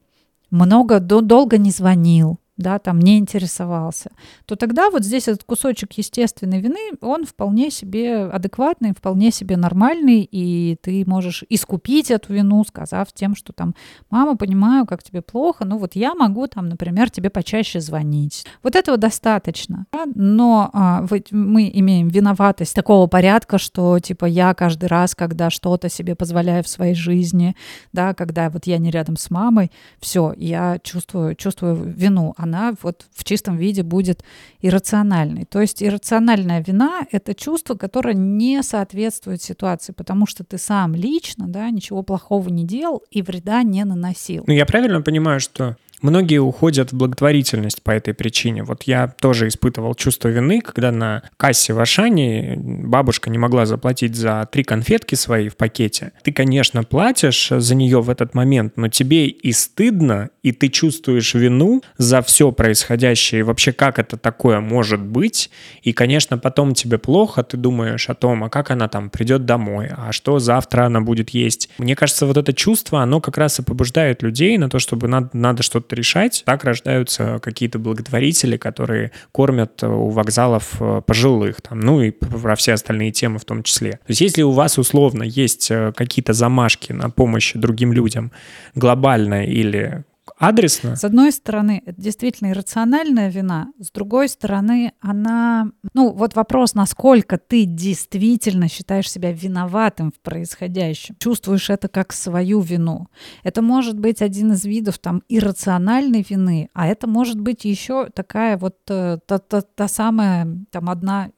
[0.50, 4.10] много, долго не звонил, да, там не интересовался,
[4.44, 10.28] то тогда вот здесь этот кусочек естественной вины, он вполне себе адекватный, вполне себе нормальный,
[10.30, 13.74] и ты можешь искупить эту вину, сказав тем, что там,
[14.10, 18.44] мама, понимаю, как тебе плохо, ну вот я могу там, например, тебе почаще звонить.
[18.62, 20.04] Вот этого достаточно, да?
[20.14, 26.14] но а, мы имеем виноватость такого порядка, что типа я каждый раз, когда что-то себе
[26.14, 27.56] позволяю в своей жизни,
[27.92, 33.06] да, когда вот я не рядом с мамой, все, я чувствую, чувствую вину, она вот
[33.14, 34.24] в чистом виде будет
[34.60, 35.44] иррациональной.
[35.44, 41.46] То есть иррациональная вина— это чувство, которое не соответствует ситуации, потому что ты сам лично
[41.48, 44.44] да, ничего плохого не делал и вреда не наносил.
[44.46, 48.64] Ну, я правильно понимаю, что Многие уходят в благотворительность по этой причине.
[48.64, 54.16] Вот я тоже испытывал чувство вины, когда на кассе в Ашане бабушка не могла заплатить
[54.16, 56.12] за три конфетки свои в пакете.
[56.24, 61.34] Ты, конечно, платишь за нее в этот момент, но тебе и стыдно, и ты чувствуешь
[61.34, 65.50] вину за все происходящее, и вообще как это такое может быть.
[65.82, 69.88] И, конечно, потом тебе плохо, ты думаешь о том, а как она там придет домой,
[69.96, 71.70] а что завтра она будет есть.
[71.78, 75.30] Мне кажется, вот это чувство, оно как раз и побуждает людей на то, чтобы надо,
[75.32, 76.42] надо что-то что-то решать.
[76.44, 82.54] Так рождаются какие-то благотворители, которые кормят э, у вокзалов э, пожилых, там, ну и про
[82.56, 83.92] все остальные темы в том числе.
[83.92, 88.32] То есть если у вас условно есть э, какие-то замашки на помощь другим людям
[88.74, 90.04] глобально или
[90.48, 90.96] адресно.
[90.96, 95.70] С одной стороны, это действительно иррациональная вина, с другой стороны, она...
[95.94, 102.60] Ну, вот вопрос, насколько ты действительно считаешь себя виноватым в происходящем, чувствуешь это как свою
[102.60, 103.08] вину.
[103.42, 108.56] Это может быть один из видов там иррациональной вины, а это может быть еще такая
[108.56, 111.30] вот та, та, та самая, там одна,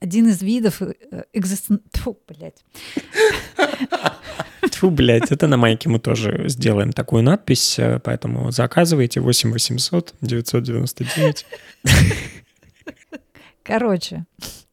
[0.00, 0.94] один из видов э,
[1.32, 1.82] экзистен...
[1.92, 2.64] Фу, блядь.
[4.72, 10.14] Фу, блядь, это на майке мы тоже сделаем такую надпись, э, поэтому заказывайте 8 800
[10.22, 11.46] 999.
[13.62, 14.24] Короче,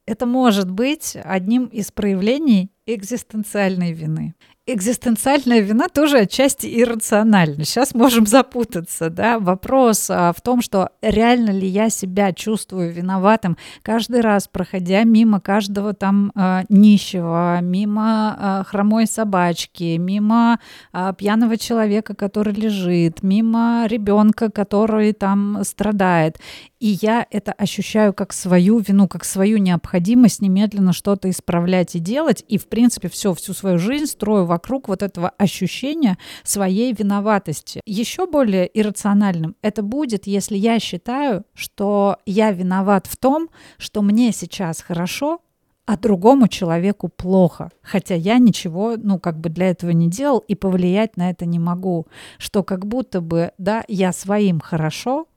[0.06, 4.34] это может быть одним из проявлений экзистенциальной вины
[4.68, 7.64] экзистенциальная вина тоже отчасти иррациональна.
[7.64, 9.40] Сейчас можем запутаться, да.
[9.40, 15.40] Вопрос а, в том, что реально ли я себя чувствую виноватым каждый раз, проходя мимо
[15.40, 20.60] каждого там а, нищего, мимо а, хромой собачки, мимо
[20.92, 26.38] а, пьяного человека, который лежит, мимо ребенка, который там страдает.
[26.80, 32.46] И я это ощущаю как свою вину, как свою необходимость немедленно что-то исправлять и делать.
[32.48, 37.82] И, в принципе, все, всю свою жизнь строю вокруг вот этого ощущения своей виноватости.
[37.86, 44.32] Еще более иррациональным это будет, если я считаю, что я виноват в том, что мне
[44.32, 45.42] сейчас хорошо,
[45.88, 47.72] а другому человеку плохо.
[47.82, 51.60] Хотя я ничего, ну, как бы для этого не делал и повлиять на это не
[51.60, 52.08] могу.
[52.38, 55.28] Что как будто бы, да, я своим хорошо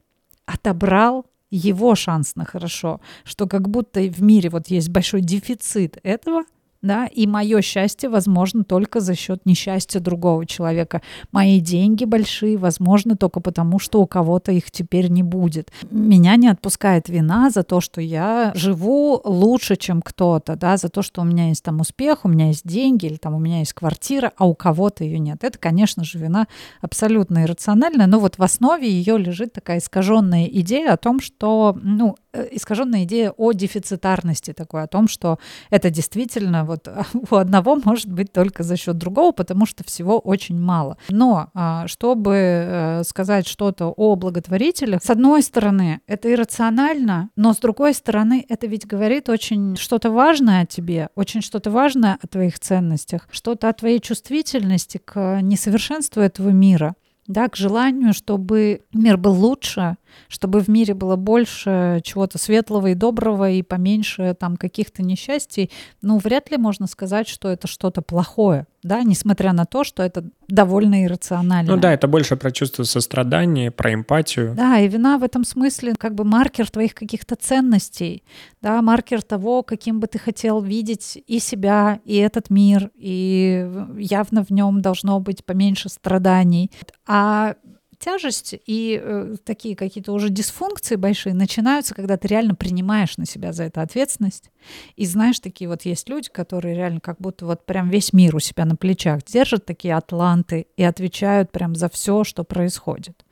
[0.46, 6.44] отобрал его шанс на хорошо, что как будто в мире вот есть большой дефицит этого–
[6.82, 11.02] да, и мое счастье возможно только за счет несчастья другого человека.
[11.32, 15.70] Мои деньги большие, возможно, только потому, что у кого-то их теперь не будет.
[15.90, 21.02] Меня не отпускает вина за то, что я живу лучше, чем кто-то, да, за то,
[21.02, 23.72] что у меня есть там успех, у меня есть деньги, или там у меня есть
[23.74, 25.44] квартира, а у кого-то ее нет.
[25.44, 26.46] Это, конечно же, вина
[26.80, 32.16] абсолютно иррациональная, но вот в основе ее лежит такая искаженная идея о том, что, ну,
[32.32, 35.38] искаженная идея о дефицитарности такой, о том, что
[35.70, 36.88] это действительно вот
[37.30, 40.96] у одного может быть только за счет другого, потому что всего очень мало.
[41.08, 47.58] Но а, чтобы э, сказать что-то о благотворителях, с одной стороны, это иррационально, но с
[47.58, 52.58] другой стороны, это ведь говорит очень что-то важное о тебе, очень что-то важное о твоих
[52.58, 56.94] ценностях, что-то о твоей чувствительности к несовершенству этого мира
[57.30, 59.96] да, к желанию, чтобы мир был лучше,
[60.28, 65.70] чтобы в мире было больше чего-то светлого и доброго и поменьше там каких-то несчастий,
[66.02, 70.24] ну, вряд ли можно сказать, что это что-то плохое, да, несмотря на то, что это
[70.48, 71.74] довольно иррационально.
[71.74, 74.54] Ну да, это больше про чувство сострадания, про эмпатию.
[74.54, 78.24] Да, и вина в этом смысле как бы маркер твоих каких-то ценностей,
[78.60, 84.44] да, маркер того, каким бы ты хотел видеть и себя, и этот мир, и явно
[84.44, 86.70] в нем должно быть поменьше страданий.
[87.06, 87.54] А
[88.00, 93.52] тяжесть и э, такие какие-то уже дисфункции большие начинаются, когда ты реально принимаешь на себя
[93.52, 94.50] за это ответственность.
[94.96, 98.40] И знаешь, такие вот есть люди, которые реально как будто вот прям весь мир у
[98.40, 103.24] себя на плечах держат, такие атланты, и отвечают прям за все, что происходит.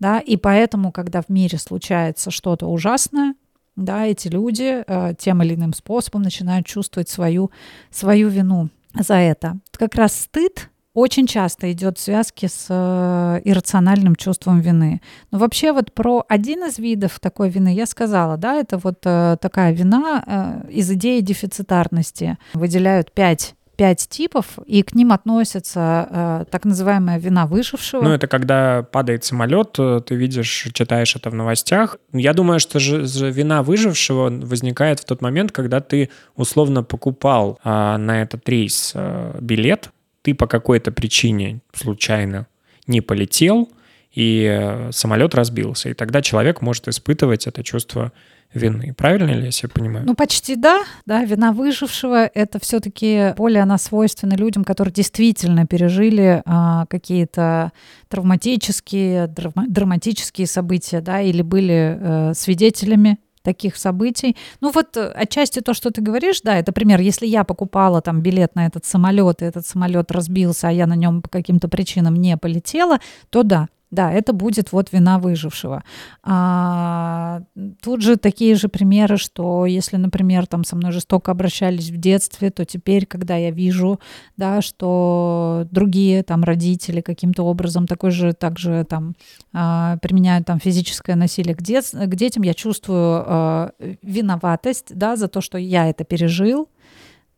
[0.00, 0.18] Да?
[0.18, 3.34] И поэтому, когда в мире случается что-то ужасное,
[3.76, 7.52] да, эти люди э, тем или иным способом начинают чувствовать свою,
[7.90, 9.58] свою вину за это.
[9.70, 15.00] Как раз стыд очень часто идет в связке с э, иррациональным чувством вины.
[15.30, 19.36] Но вообще вот про один из видов такой вины я сказала, да, это вот э,
[19.40, 20.24] такая вина
[20.66, 22.38] э, из идеи дефицитарности.
[22.54, 28.02] Выделяют пять пять типов, и к ним относятся э, так называемая вина выжившего.
[28.02, 31.96] Ну, это когда падает самолет, ты видишь, читаешь это в новостях.
[32.12, 37.96] Я думаю, что же вина выжившего возникает в тот момент, когда ты условно покупал э,
[37.96, 39.90] на этот рейс э, билет,
[40.28, 42.48] ты по какой-то причине случайно
[42.86, 43.70] не полетел,
[44.12, 45.88] и э, самолет разбился.
[45.88, 48.12] И тогда человек может испытывать это чувство
[48.52, 48.92] вины.
[48.94, 50.04] Правильно ли я себе понимаю?
[50.04, 50.82] Ну, почти да.
[51.06, 57.72] Да, вина выжившего— это все-таки более она свойственна людям, которые действительно пережили а, какие-то
[58.08, 63.18] травматические, драматические события, да, или были а, свидетелями
[63.48, 64.36] таких событий.
[64.60, 67.00] Ну вот э, отчасти то, что ты говоришь, да, это пример.
[67.00, 70.96] Если я покупала там билет на этот самолет, и этот самолет разбился, а я на
[70.96, 72.98] нем по каким-то причинам не полетела,
[73.30, 75.82] то да, да, это будет вот вина выжившего.
[76.22, 77.42] А,
[77.82, 82.50] тут же такие же примеры, что если, например, там со мной жестоко обращались в детстве,
[82.50, 83.98] то теперь, когда я вижу,
[84.36, 89.14] да, что другие там родители каким-то образом такой же, также там
[89.54, 93.70] а, применяют там физическое насилие к, дет, к детям, я чувствую а,
[94.02, 96.68] виноватость, да, за то, что я это пережил,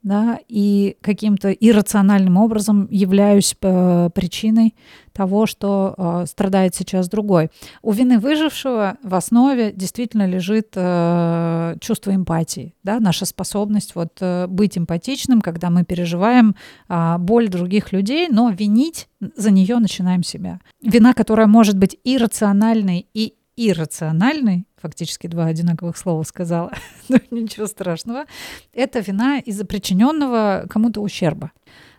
[0.03, 4.75] да, и каким-то иррациональным образом являюсь э, причиной
[5.13, 7.51] того, что э, страдает сейчас другой.
[7.83, 14.47] У вины выжившего в основе действительно лежит э, чувство эмпатии, да, наша способность вот э,
[14.47, 16.55] быть эмпатичным, когда мы переживаем
[16.89, 20.61] э, боль других людей, но винить за нее начинаем себя.
[20.83, 26.73] Вина, которая может быть иррациональной и иррациональной, фактически два одинаковых слова сказала,
[27.09, 28.25] но ничего страшного,
[28.73, 31.53] это вина из-за причиненного кому-то ущерба.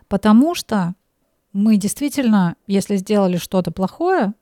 [0.08, 0.94] Потому что
[1.52, 4.34] мы действительно, если сделали что-то плохое,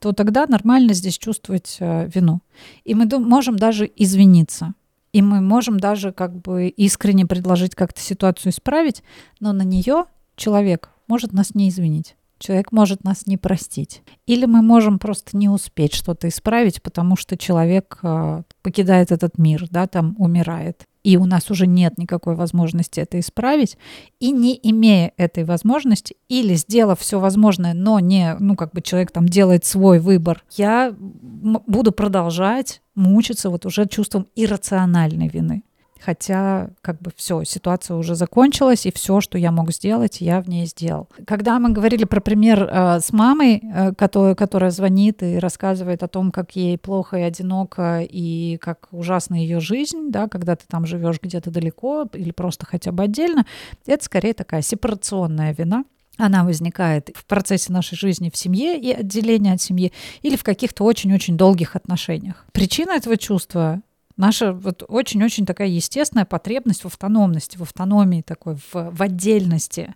[0.00, 2.40] то тогда нормально здесь чувствовать э, вину.
[2.84, 4.74] И мы можем даже извиниться.
[5.12, 9.02] И мы можем даже как бы искренне предложить как-то ситуацию исправить,
[9.40, 12.16] но на нее человек может нас не извинить.
[12.44, 14.02] Человек может нас не простить.
[14.26, 19.66] Или мы можем просто не успеть что-то исправить, потому что человек э, покидает этот мир,
[19.70, 20.82] да, там умирает.
[21.02, 23.78] И у нас уже нет никакой возможности это исправить.
[24.20, 29.10] И не имея этой возможности, или сделав все возможное, но не, ну, как бы человек
[29.10, 35.62] там делает свой выбор, я буду продолжать мучиться вот уже чувством иррациональной вины
[36.04, 40.48] хотя как бы все, ситуация уже закончилась, и все, что я мог сделать, я в
[40.48, 41.08] ней сделал.
[41.26, 46.08] Когда мы говорили про пример э, с мамой, э, которая, которая звонит и рассказывает о
[46.08, 50.84] том, как ей плохо и одиноко, и как ужасна ее жизнь, да, когда ты там
[50.84, 53.46] живешь где-то далеко или просто хотя бы отдельно,
[53.86, 55.84] это скорее такая сепарационная вина,
[56.16, 59.92] она возникает в процессе нашей жизни в семье и отделения от семьи
[60.22, 62.44] или в каких-то очень-очень долгих отношениях.
[62.52, 63.82] Причина этого чувства
[64.16, 69.94] Наша вот очень-очень такая естественная потребность в автономности, в автономии такой, в, в отдельности.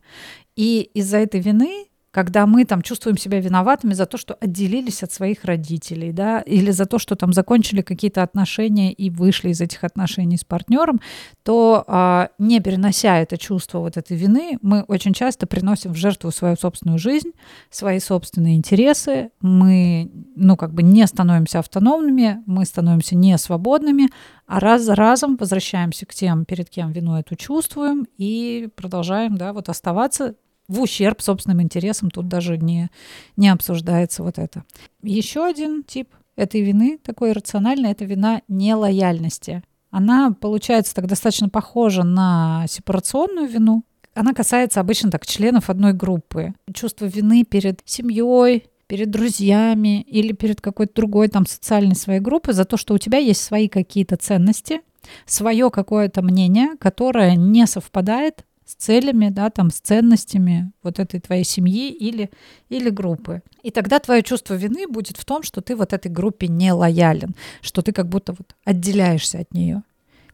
[0.56, 5.12] И из-за этой вины когда мы там чувствуем себя виноватыми за то, что отделились от
[5.12, 9.84] своих родителей, да, или за то, что там закончили какие-то отношения и вышли из этих
[9.84, 11.00] отношений с партнером,
[11.42, 16.30] то а, не перенося это чувство вот этой вины, мы очень часто приносим в жертву
[16.30, 17.32] свою собственную жизнь,
[17.70, 24.08] свои собственные интересы, мы, ну, как бы не становимся автономными, мы становимся не свободными,
[24.46, 29.52] а раз за разом возвращаемся к тем, перед кем вину эту чувствуем, и продолжаем, да,
[29.52, 30.34] вот оставаться
[30.68, 32.90] в ущерб собственным интересам, тут даже не,
[33.36, 34.64] не обсуждается вот это.
[35.02, 39.62] Еще один тип этой вины, такой рациональной, это вина нелояльности.
[39.90, 43.82] Она получается так достаточно похожа на сепарационную вину.
[44.14, 46.52] Она касается обычно так членов одной группы.
[46.74, 52.64] Чувство вины перед семьей, перед друзьями или перед какой-то другой там социальной своей группой за
[52.64, 54.80] то, что у тебя есть свои какие-то ценности,
[55.26, 61.44] свое какое-то мнение, которое не совпадает с целями, да, там, с ценностями вот этой твоей
[61.44, 62.30] семьи или,
[62.68, 63.42] или группы.
[63.62, 67.34] И тогда твое чувство вины будет в том, что ты вот этой группе не лоялен,
[67.62, 69.82] что ты как будто вот отделяешься от нее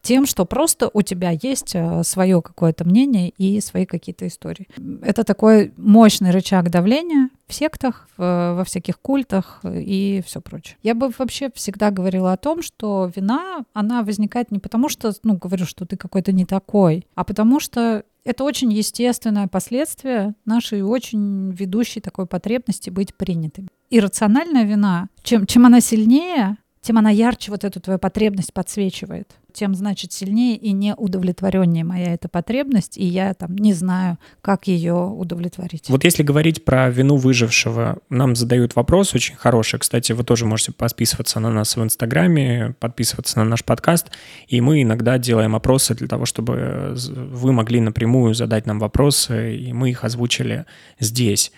[0.05, 4.69] тем, что просто у тебя есть э, свое какое-то мнение и свои какие-то истории.
[5.03, 10.77] Это такой мощный рычаг давления в сектах, в, во всяких культах и все прочее.
[10.83, 15.39] Я бы вообще всегда говорила о том, что вина, она возникает не потому, что, ну,
[15.39, 21.51] говорю, что ты какой-то не такой, а потому что это очень естественное последствие нашей очень
[21.51, 23.69] ведущей такой потребности быть принятыми.
[23.91, 29.37] Иррациональная вина, чем, чем она сильнее, тем она ярче вот эту твою потребность подсвечивает.
[29.55, 34.95] Тем, значит, сильнее и неудовлетвореннее моя эта потребность, и я там не знаю, как ее
[34.95, 35.89] удовлетворить.
[35.89, 39.79] Вот если говорить про вину выжившего, нам задают вопрос очень хороший.
[39.79, 44.11] Кстати, вы тоже можете подписываться на нас в Инстаграме, подписываться на наш подкаст,
[44.49, 49.73] и мы иногда делаем опросы для того, чтобы вы могли напрямую задать нам вопросы, и
[49.73, 50.65] мы их озвучили
[50.99, 51.53] здесь.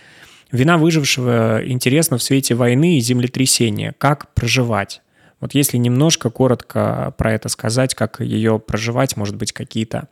[0.52, 3.94] Вина выжившего интересна в свете войны и землетрясения.
[3.96, 5.00] Как проживать?
[5.40, 10.08] Вот если немножко коротко про это сказать, как ее проживать, может быть, какие-то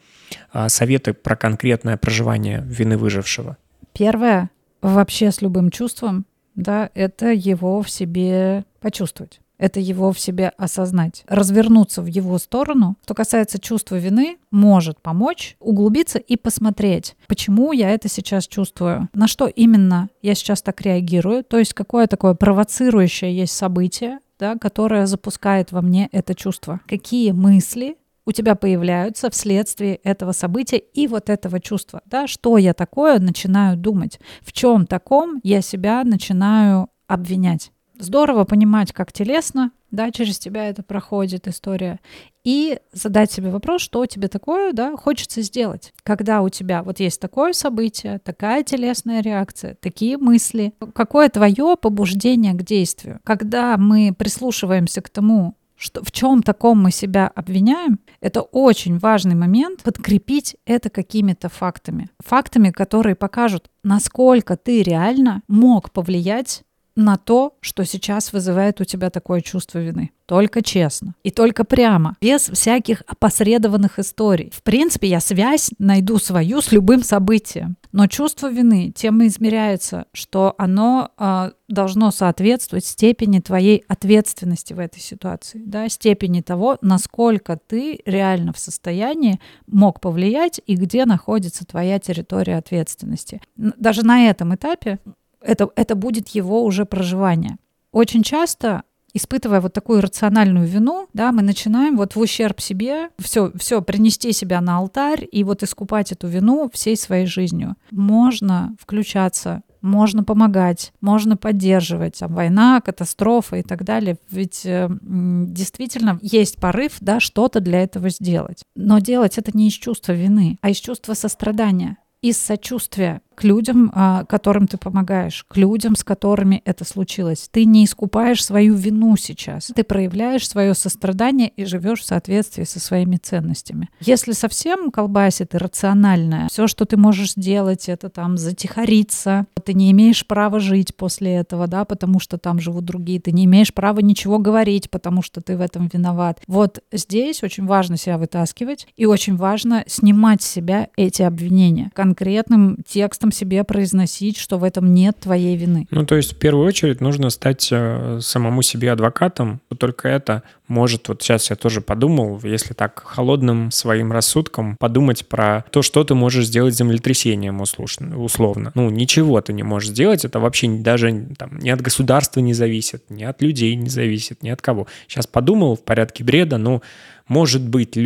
[0.52, 3.56] а, советы про конкретное проживание вины выжившего.
[3.92, 4.50] Первое,
[4.82, 9.40] вообще с любым чувством, да, это его в себе почувствовать.
[9.56, 12.96] Это его в себе осознать, развернуться в его сторону.
[13.04, 19.28] Что касается чувства вины, может помочь углубиться и посмотреть, почему я это сейчас чувствую, на
[19.28, 25.06] что именно я сейчас так реагирую, то есть какое такое провоцирующее есть событие, да, которая
[25.06, 26.80] запускает во мне это чувство.
[26.86, 32.72] Какие мысли у тебя появляются вследствие этого события и вот этого чувства, да, что я
[32.72, 37.70] такое начинаю думать, в чем таком я себя начинаю обвинять.
[37.98, 42.00] Здорово понимать, как телесно, да, через тебя это проходит история,
[42.44, 45.94] и задать себе вопрос, что тебе такое, да, хочется сделать.
[46.02, 52.52] Когда у тебя вот есть такое событие, такая телесная реакция, такие мысли, какое твое побуждение
[52.52, 53.20] к действию.
[53.24, 59.34] Когда мы прислушиваемся к тому, что в чем таком мы себя обвиняем, это очень важный
[59.34, 62.08] момент подкрепить это какими-то фактами.
[62.20, 66.62] Фактами, которые покажут, насколько ты реально мог повлиять
[66.96, 70.12] на то, что сейчас вызывает у тебя такое чувство вины.
[70.26, 71.14] Только честно.
[71.22, 72.16] И только прямо.
[72.20, 74.50] Без всяких опосредованных историй.
[74.54, 77.76] В принципе, я связь найду свою с любым событием.
[77.92, 84.78] Но чувство вины тем и измеряется, что оно э, должно соответствовать степени твоей ответственности в
[84.78, 85.62] этой ситуации.
[85.66, 85.88] Да?
[85.90, 93.42] Степени того, насколько ты реально в состоянии мог повлиять и где находится твоя территория ответственности.
[93.56, 94.98] Даже на этом этапе
[95.44, 97.56] это, это будет его уже проживание.
[97.92, 98.82] Очень часто
[99.14, 104.32] испытывая вот такую рациональную вину, да, мы начинаем вот в ущерб себе все, все принести
[104.32, 107.76] себя на алтарь и вот искупать эту вину всей своей жизнью.
[107.92, 114.16] Можно включаться можно помогать, можно поддерживать, там, война, катастрофа и так далее.
[114.30, 118.62] Ведь э, действительно есть порыв, да, что-то для этого сделать.
[118.74, 123.90] Но делать это не из чувства вины, а из чувства сострадания, из сочувствия к людям,
[123.94, 127.48] а, которым ты помогаешь, к людям, с которыми это случилось.
[127.50, 129.72] Ты не искупаешь свою вину сейчас.
[129.74, 133.88] Ты проявляешь свое сострадание и живешь в соответствии со своими ценностями.
[134.00, 139.46] Если совсем колбасит иррациональное, все, что ты можешь сделать, это там затихариться.
[139.64, 143.20] Ты не имеешь права жить после этого, да, потому что там живут другие.
[143.20, 146.40] Ты не имеешь права ничего говорить, потому что ты в этом виноват.
[146.46, 152.78] Вот здесь очень важно себя вытаскивать и очень важно снимать с себя эти обвинения конкретным
[152.86, 155.86] текстом текстом себе произносить, что в этом нет твоей вины.
[155.90, 159.60] Ну, то есть в первую очередь нужно стать э, самому себе адвокатом.
[159.78, 165.64] Только это может, вот сейчас я тоже подумал, если так холодным своим рассудком подумать про
[165.70, 168.72] то, что ты можешь сделать землетрясением условно.
[168.74, 173.10] Ну, ничего ты не можешь сделать, это вообще даже там, ни от государства не зависит,
[173.10, 174.86] ни от людей не зависит, ни от кого.
[175.06, 176.82] Сейчас подумал в порядке бреда, ну,
[177.28, 177.96] может быть,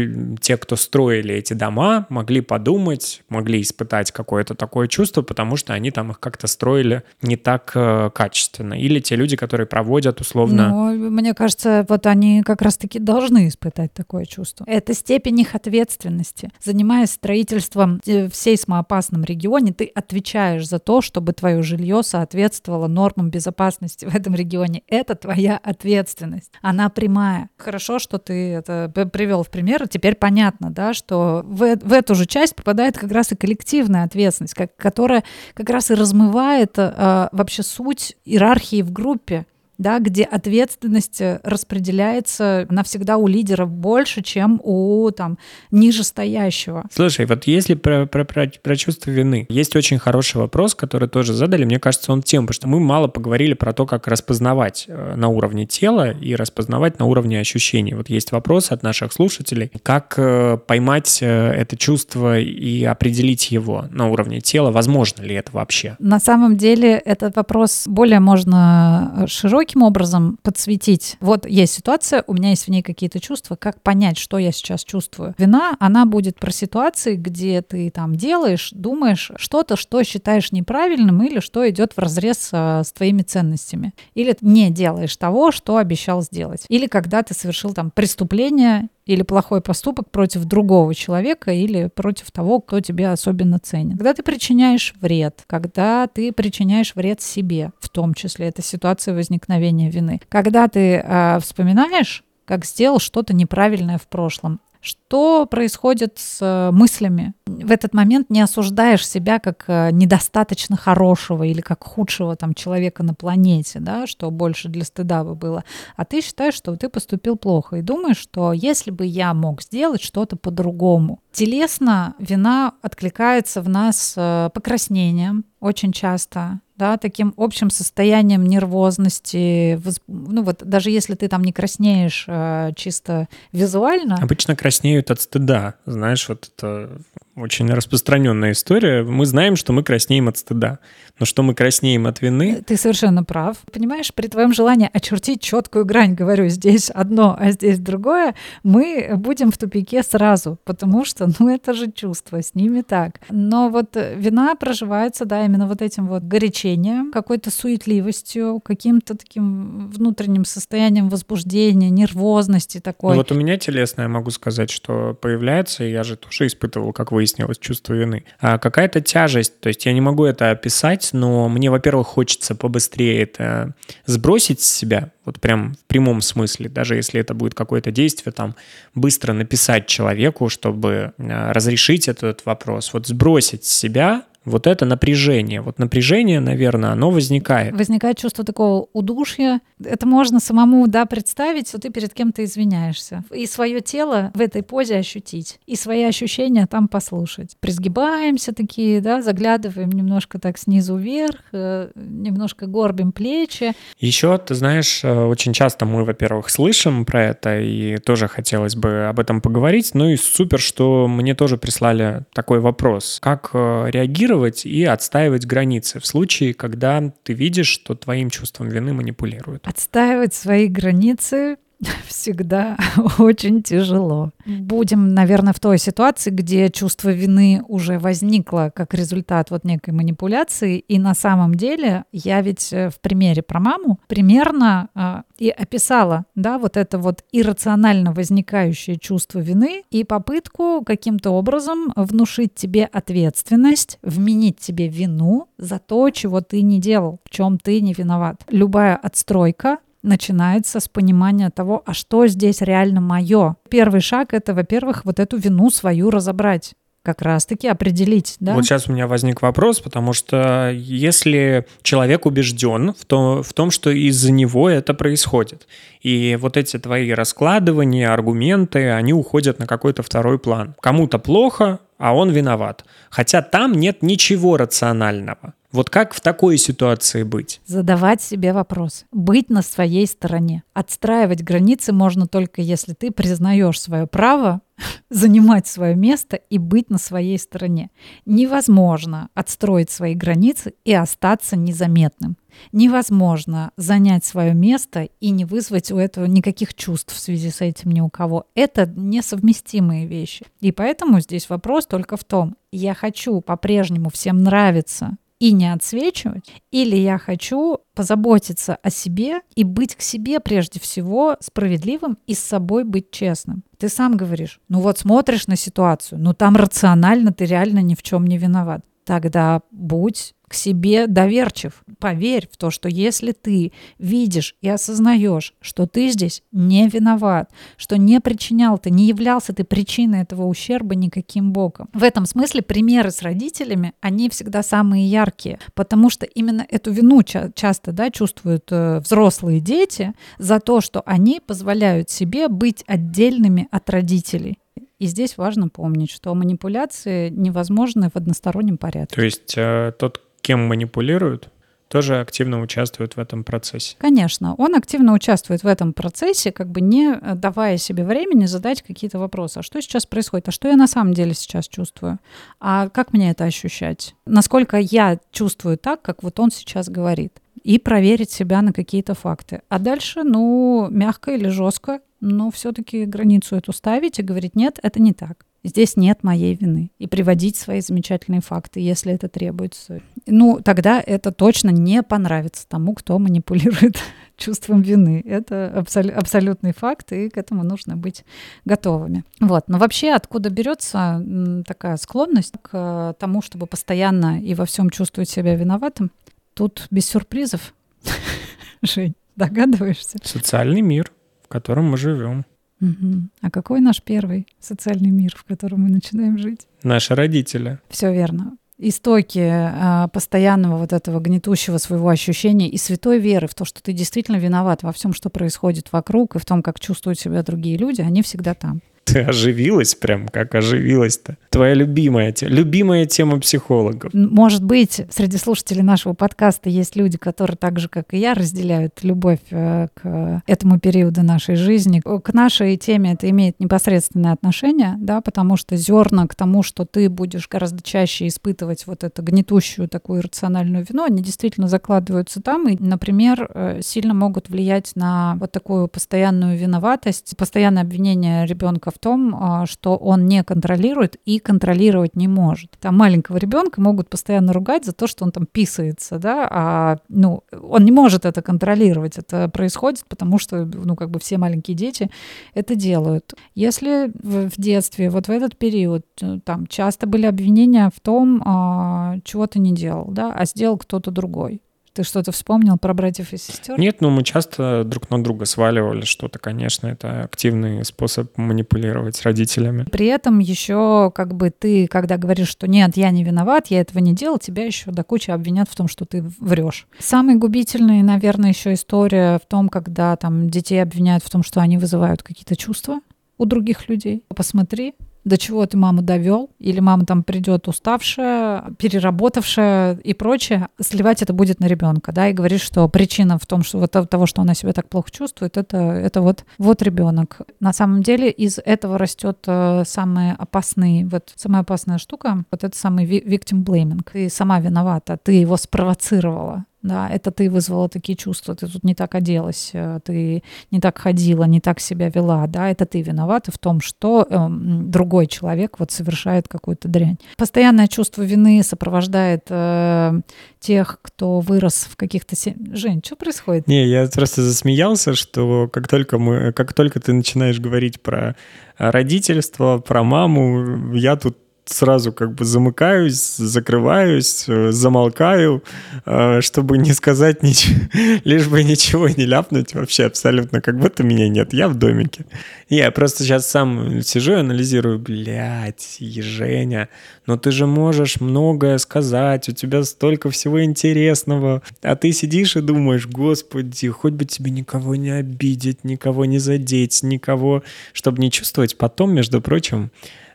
[0.41, 5.91] те, кто строили эти дома, могли подумать, могли испытать какое-то такое чувство, потому что они
[5.91, 8.75] там их как-то строили не так э, качественно.
[8.75, 10.69] Или те люди, которые проводят условно...
[10.69, 14.65] Ну, мне кажется, вот они как раз-таки должны испытать такое чувство.
[14.69, 16.51] Это степень их ответственности.
[16.63, 24.05] Занимаясь строительством в сейсмоопасном регионе, ты отвечаешь за то, чтобы твое жилье соответствовало нормам безопасности
[24.05, 24.83] в этом регионе.
[24.87, 26.53] Это твоя ответственность.
[26.63, 27.51] Она прямая.
[27.57, 32.27] Хорошо, что ты это привел в пример, теперь понятно, да, что в, в эту же
[32.27, 37.63] часть попадает как раз и коллективная ответственность, как, которая как раз и размывает э, вообще
[37.63, 39.47] суть иерархии в группе
[39.79, 45.39] да, где ответственность э, распределяется навсегда у лидеров больше, чем у там
[45.71, 46.85] нижестоящего.
[46.93, 51.33] Слушай, вот если про, про, про, про чувство вины, есть очень хороший вопрос, который тоже
[51.33, 55.15] задали, мне кажется, он тем, потому что мы мало поговорили про то, как распознавать э,
[55.17, 57.95] на уровне тела и распознавать на уровне ощущений.
[57.95, 64.09] Вот есть вопрос от наших слушателей, как э, поймать это чувство и определить его на
[64.09, 65.97] уровне тела, возможно ли это вообще?
[66.01, 71.19] На самом деле этот вопрос более можно широкий, каким образом подсветить?
[71.21, 74.83] Вот есть ситуация, у меня есть в ней какие-то чувства, как понять, что я сейчас
[74.83, 75.35] чувствую?
[75.37, 81.41] Вина, она будет про ситуации, где ты там делаешь, думаешь что-то, что считаешь неправильным или
[81.41, 83.93] что идет в разрез а, с твоими ценностями.
[84.15, 86.65] Или не делаешь того, что обещал сделать.
[86.71, 92.61] Или когда ты совершил там преступление или плохой поступок против другого человека или против того,
[92.61, 93.97] кто тебе особенно ценен.
[93.97, 99.91] Когда ты причиняешь вред, когда ты причиняешь вред себе, в том числе это ситуация возникновения
[99.91, 100.21] вины.
[100.29, 107.35] Когда ты э, вспоминаешь, как сделал что-то неправильное в прошлом, что происходит с э, мыслями?
[107.47, 113.03] В этот момент не осуждаешь себя как э, недостаточно хорошего или как худшего там человека
[113.03, 115.65] на планете, да, что больше для стыда бы было,
[115.97, 120.03] а ты считаешь, что ты поступил плохо и думаешь, что если бы я мог сделать
[120.03, 121.21] что-то по-другому.
[121.33, 130.43] Телесно вина откликается в нас э, покраснением очень часто, да, таким общим состоянием нервозности, ну
[130.43, 134.17] вот даже если ты там не краснеешь а, чисто визуально.
[134.21, 137.01] Обычно краснеют от стыда, знаешь, вот это
[137.35, 139.03] очень распространенная история.
[139.03, 140.79] Мы знаем, что мы краснеем от стыда,
[141.19, 142.63] но что мы краснеем от вины...
[142.67, 143.59] Ты совершенно прав.
[143.73, 149.53] Понимаешь, при твоем желании очертить четкую грань, говорю, здесь одно, а здесь другое, мы будем
[149.53, 153.21] в тупике сразу, потому что, ну, это же чувство, с ними так.
[153.31, 160.45] Но вот вина проживается, да, именно вот этим вот горячением, какой-то суетливостью, каким-то таким внутренним
[160.45, 163.13] состоянием возбуждения, нервозности такой.
[163.13, 167.13] Ну, вот у меня телесное, могу сказать, что появляется, и я же тоже испытывал, как
[167.13, 168.25] вы выяснилось чувство вины.
[168.39, 173.23] А какая-то тяжесть, то есть я не могу это описать, но мне, во-первых, хочется побыстрее
[173.23, 173.75] это
[174.07, 178.55] сбросить с себя, вот прям в прямом смысле, даже если это будет какое-то действие, там,
[178.95, 185.61] быстро написать человеку, чтобы а, разрешить этот вопрос, вот сбросить с себя вот это напряжение.
[185.61, 187.75] Вот напряжение, наверное, оно возникает.
[187.75, 189.61] Возникает чувство такого удушья.
[189.85, 193.25] Это можно самому, да, представить, что ты перед кем-то извиняешься.
[193.33, 195.59] И свое тело в этой позе ощутить.
[195.67, 197.57] И свои ощущения там послушать.
[197.61, 203.73] Присгибаемся такие, да, заглядываем немножко так снизу вверх, э, немножко горбим плечи.
[203.99, 209.07] Еще, ты знаешь, э, очень часто мы, во-первых, слышим про это, и тоже хотелось бы
[209.07, 209.91] об этом поговорить.
[209.95, 213.19] Ну и супер, что мне тоже прислали такой вопрос.
[213.21, 218.69] Как э, реагировать регулировать и отстаивать границы в случае, когда ты видишь, что твоим чувством
[218.69, 219.67] вины манипулируют.
[219.67, 221.57] Отстаивать свои границы
[222.07, 222.77] всегда
[223.19, 224.33] очень тяжело.
[224.47, 230.79] Будем, наверное, в той ситуации, где чувство вины уже возникло как результат вот некой манипуляции,
[230.79, 236.25] и на самом деле я ведь э, в примере про маму примерно э, и описала,
[236.35, 243.99] да, вот это вот иррационально возникающее чувство вины и попытку каким-то образом внушить тебе ответственность,
[244.03, 248.43] вменить тебе вину за то, чего ты не делал, в чем ты не виноват.
[248.49, 249.79] Любая отстройка
[250.09, 253.57] начинается с понимания того, а что здесь реально мое.
[253.71, 256.75] Первый шаг это, во-первых, вот эту вину свою разобрать
[257.09, 258.53] как раз-таки определить, да?
[258.53, 263.71] Вот сейчас у меня возник вопрос, потому что если человек убежден в, то, в том,
[263.71, 265.67] что из-за него это происходит,
[266.03, 270.75] и вот эти твои раскладывания, аргументы, они уходят на какой-то второй план.
[270.83, 272.85] Кому-то плохо, а он виноват.
[273.11, 275.55] Хотя там нет ничего рационального.
[275.71, 277.61] Вот как в такой ситуации быть?
[277.67, 279.05] Задавать себе вопрос.
[279.13, 280.63] Быть на своей стороне.
[280.73, 284.63] Отстраивать границы можно только если ты признаешь свое право
[285.11, 287.91] занимать свое место и быть на своей стороне.
[288.25, 292.39] Невозможно отстроить свои границы и остаться незаметным.
[292.73, 297.91] Невозможно занять свое место и не вызвать у этого никаких чувств в связи с этим
[297.93, 298.47] ни у кого.
[298.55, 300.47] Это несовместимые вещи.
[300.61, 306.51] И поэтому здесь вопрос только в том, я хочу по-прежнему всем нравиться, и не отсвечивать,
[306.71, 312.41] или я хочу позаботиться о себе и быть к себе прежде всего справедливым и с
[312.41, 313.63] собой быть честным.
[313.79, 318.03] Ты сам говоришь, ну вот смотришь на ситуацию, ну там рационально ты реально ни в
[318.03, 318.85] чем не виноват.
[319.05, 321.85] Тогда будь к себе доверчив.
[321.99, 327.97] Поверь в то, что если ты видишь и осознаешь, что ты здесь не виноват, что
[327.97, 331.89] не причинял ты, не являлся ты причиной этого ущерба никаким боком.
[331.93, 337.23] В этом смысле примеры с родителями, они всегда самые яркие, потому что именно эту вину
[337.23, 343.69] ча- часто да, чувствуют э, взрослые дети за то, что они позволяют себе быть отдельными
[343.71, 344.59] от родителей.
[344.99, 349.15] И здесь важно помнить, что манипуляции невозможны в одностороннем порядке.
[349.15, 351.51] То есть э, тот, кем манипулируют,
[351.89, 353.97] тоже активно участвует в этом процессе.
[353.99, 358.81] Конечно, он активно участвует в этом процессе, как бы не э, давая себе времени задать
[358.81, 359.59] какие-то вопросы.
[359.59, 360.49] А что сейчас происходит?
[360.49, 362.19] А что я на самом деле сейчас чувствую?
[362.61, 364.15] А как мне это ощущать?
[364.25, 367.43] Насколько я чувствую так, как вот он сейчас говорит?
[367.63, 369.61] И проверить себя на какие-то факты.
[369.69, 375.01] А дальше, ну, мягко или жестко, но все-таки границу эту ставить и говорить, нет, это
[375.01, 375.45] не так.
[375.65, 376.93] Здесь нет моей вины.
[376.99, 380.01] И приводить свои замечательные факты, если это требуется.
[380.27, 383.99] Ну, тогда это точно не понравится тому, кто манипулирует
[384.37, 385.23] чувством вины.
[385.27, 388.25] Это абсол- абсолютный факт, и к этому нужно быть
[388.65, 389.25] готовыми.
[389.41, 389.65] Вот.
[389.69, 391.25] Но вообще откуда берется
[391.67, 396.13] такая склонность к тому, чтобы постоянно и во всем чувствовать себя виноватым?
[396.55, 397.75] Тут без сюрпризов.
[398.83, 400.19] Жень, догадываешься?
[400.23, 401.13] Социальный мир,
[401.49, 402.45] в котором мы живем.
[402.81, 403.29] Угу.
[403.43, 406.67] А какой наш первый социальный мир, в котором мы начинаем жить?
[406.83, 407.79] Наши родители.
[407.89, 408.57] Все верно.
[408.77, 413.93] Истоки а, постоянного вот этого гнетущего своего ощущения и святой веры в то, что ты
[413.93, 418.03] действительно виноват во всем, что происходит вокруг, и в том, как чувствуют себя другие люди,
[418.03, 418.81] они всегда там.
[419.09, 421.37] Ты оживилась прям, как оживилась-то.
[421.51, 424.13] Твоя любимая, любимая тема психологов.
[424.13, 429.03] Может быть, среди слушателей нашего подкаста есть люди, которые так же, как и я, разделяют
[429.03, 432.01] любовь э, к этому периоду нашей жизни.
[432.01, 437.09] К нашей теме это имеет непосредственное отношение, да, потому что зерна к тому, что ты
[437.09, 442.77] будешь гораздо чаще испытывать вот эту гнетущую такую рациональную вину, они действительно закладываются там и,
[442.79, 449.01] например, э, сильно могут влиять на вот такую постоянную виноватость, постоянное обвинение ребенка в в
[449.01, 452.73] том, а, что он не контролирует и контролировать не может.
[452.81, 457.45] Там маленького ребенка могут постоянно ругать за то, что он там писается, да, а ну,
[457.53, 459.17] он не может это контролировать.
[459.17, 462.11] Это происходит, потому что, ну, как бы все маленькие дети
[462.55, 463.35] это делают.
[463.55, 468.43] Если в, в детстве, вот в этот период, э, там часто были обвинения в том,
[468.45, 471.61] а, чего ты не делал, да, а сделал кто-то другой.
[471.93, 473.79] Ты что-то вспомнил про братьев и сестер?
[473.79, 479.85] Нет, ну мы часто друг на друга сваливали что-то, конечно, это активный способ манипулировать родителями.
[479.85, 483.99] При этом еще как бы ты, когда говоришь, что нет, я не виноват, я этого
[483.99, 486.87] не делал, тебя еще до кучи обвинят в том, что ты врешь.
[486.99, 491.79] Самая губительная, наверное, еще история в том, когда там детей обвиняют в том, что они
[491.79, 493.01] вызывают какие-то чувства
[493.39, 494.25] у других людей.
[494.35, 494.95] Посмотри,
[495.25, 501.33] до чего ты маму довел, или мама там придет уставшая, переработавшая и прочее, сливать это
[501.33, 504.55] будет на ребенка, да, и говорить, что причина в том, что вот того, что она
[504.55, 507.41] себя так плохо чувствует, это, это вот, вот ребенок.
[507.61, 512.77] На самом деле из этого растет э, самые опасные, вот самая опасная штука, вот это
[512.77, 514.01] самый victim blaming.
[514.13, 518.95] Ты сама виновата, ты его спровоцировала да, это ты вызвала такие чувства, ты тут не
[518.95, 523.51] так оделась, э, ты не так ходила, не так себя вела, да, это ты виновата
[523.51, 527.19] в том, что э, другой человек вот совершает какую-то дрянь.
[527.37, 530.21] Постоянное чувство вины сопровождает э,
[530.61, 532.37] тех, кто вырос в каких-то...
[532.37, 532.55] Се...
[532.73, 533.67] Жень, что происходит?
[533.67, 538.37] Не, я просто засмеялся, что как только, мы, как только ты начинаешь говорить про
[538.79, 541.37] родительство, про маму, я тут
[541.71, 545.63] сразу как бы замыкаюсь, закрываюсь, э, замолкаю,
[546.07, 547.81] э, чтобы не сказать ничего,
[548.25, 552.25] лишь бы ничего не ляпнуть вообще абсолютно, как будто меня нет, я в домике.
[552.69, 556.89] Я просто сейчас сам сижу и анализирую, блядь, Женя,
[557.27, 562.61] но ты же можешь многое сказать, у тебя столько всего интересного, а ты сидишь и
[562.61, 567.63] думаешь, господи, хоть бы тебе никого не обидеть, никого не задеть, никого,
[567.93, 569.91] чтобы не чувствовать потом, между прочим,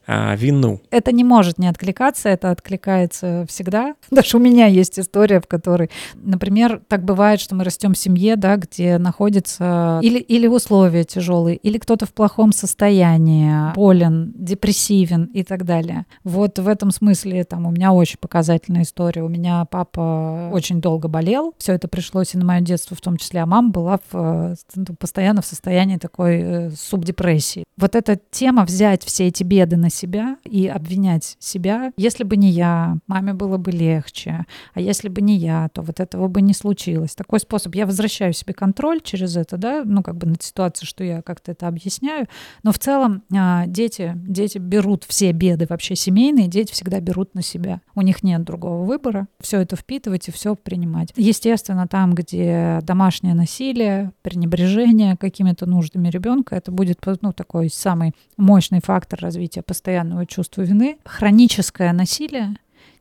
[0.05, 0.81] а, вину.
[0.91, 3.95] Это не может не откликаться, это откликается всегда.
[4.11, 8.35] Даже у меня есть история, в которой, например, так бывает, что мы растем в семье,
[8.35, 15.43] да, где находится или, или условия тяжелые, или кто-то в плохом состоянии, болен, депрессивен и
[15.43, 16.05] так далее.
[16.23, 19.23] Вот в этом смысле там у меня очень показательная история.
[19.23, 23.17] У меня папа очень долго болел, все это пришлось и на мое детство в том
[23.17, 27.63] числе, а мама была в, ну, постоянно в состоянии такой э, субдепрессии.
[27.77, 31.91] Вот эта тема взять все эти беды на себя и обвинять себя.
[31.97, 34.45] Если бы не я, маме было бы легче.
[34.73, 37.15] А если бы не я, то вот этого бы не случилось.
[37.15, 37.75] Такой способ.
[37.75, 41.51] Я возвращаю себе контроль через это, да, ну как бы над ситуацией, что я как-то
[41.51, 42.27] это объясняю.
[42.63, 47.41] Но в целом а, дети, дети берут все беды вообще семейные, дети всегда берут на
[47.41, 47.81] себя.
[47.95, 49.27] У них нет другого выбора.
[49.39, 51.13] Все это впитывать и все принимать.
[51.15, 58.81] Естественно, там, где домашнее насилие, пренебрежение какими-то нуждами ребенка, это будет ну, такой самый мощный
[58.81, 60.97] фактор развития постоянного чувства вины.
[61.03, 62.55] Хроническое насилие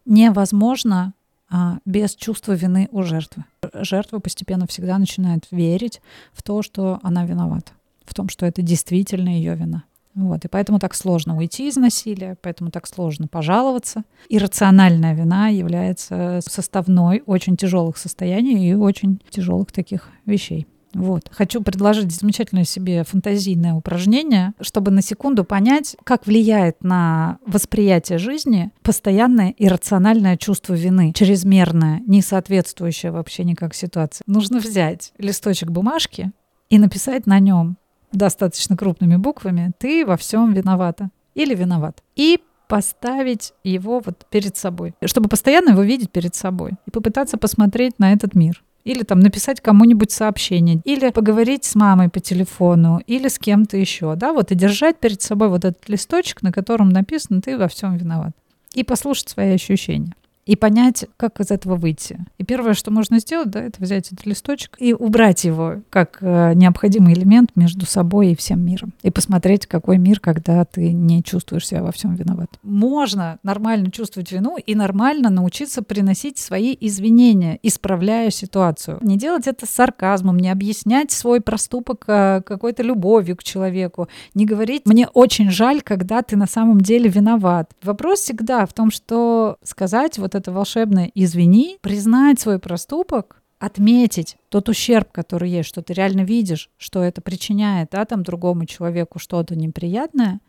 [0.05, 1.15] невозможно
[1.49, 3.45] а, без чувства вины у жертвы.
[3.73, 6.03] Жертва постепенно всегда начинает верить
[6.33, 7.71] в то, что она виновата,
[8.05, 9.85] в том, что это действительно ее вина.
[10.17, 14.03] Вот, и поэтому так сложно уйти из насилия, поэтому так сложно пожаловаться.
[14.29, 20.67] Иррациональная вина является составной очень тяжелых состояний и очень тяжелых таких вещей.
[20.95, 21.29] Вот.
[21.31, 28.71] Хочу предложить замечательное себе фантазийное упражнение, чтобы на секунду понять, как влияет на восприятие жизни
[28.83, 34.23] постоянное иррациональное чувство вины, чрезмерное, не соответствующее вообще никак ситуации.
[34.27, 36.33] Нужно взять листочек бумажки
[36.69, 37.77] и написать на нем
[38.13, 42.03] достаточно крупными буквами «ты во всем виновата» или «виноват».
[42.15, 47.99] И поставить его вот перед собой, чтобы постоянно его видеть перед собой и попытаться посмотреть
[47.99, 48.63] на этот мир.
[48.85, 54.17] Или там написать кому-нибудь сообщение, или поговорить с мамой по телефону, или с кем-то еще,
[54.17, 57.97] да, вот и держать перед собой вот этот листочек, на котором написано «ты во всем
[57.97, 58.33] виноват».
[58.75, 60.15] И послушать свои ощущения
[60.45, 62.19] и понять, как из этого выйти.
[62.39, 66.55] И первое, что можно сделать, да, это взять этот листочек и убрать его как э,
[66.55, 68.93] необходимый элемент между собой и всем миром.
[69.03, 72.51] И посмотреть, какой мир, когда ты не чувствуешь себя во всем виноват.
[72.63, 78.99] Можно нормально чувствовать вину и нормально научиться приносить свои извинения, исправляя ситуацию.
[79.01, 84.45] Не делать это с сарказмом, не объяснять свой проступок э, какой-то любовью к человеку, не
[84.45, 87.71] говорить «мне очень жаль, когда ты на самом деле виноват».
[87.83, 94.37] Вопрос всегда в том, что сказать вот вот это волшебное «извини», признать свой проступок, отметить
[94.49, 99.19] тот ущерб, который есть, что ты реально видишь, что это причиняет да, там, другому человеку
[99.19, 100.41] что-то неприятное,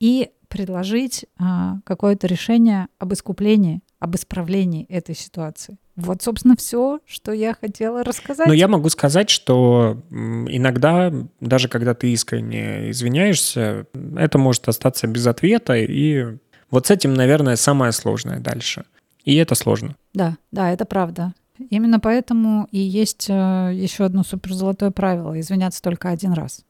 [0.00, 5.78] и предложить а, какое-то решение об искуплении, об исправлении этой ситуации.
[5.96, 8.46] Вот, собственно, все, что я хотела рассказать.
[8.46, 13.86] Но я могу сказать, что иногда, даже когда ты искренне извиняешься,
[14.16, 16.38] это может остаться без ответа, и
[16.70, 18.84] вот с этим, наверное, самое сложное дальше—
[19.24, 19.96] и это сложно.
[20.14, 21.34] Да, да, это правда.
[21.70, 26.64] Именно поэтому и есть э, еще одно суперзолотое правило— извиняться только один раз.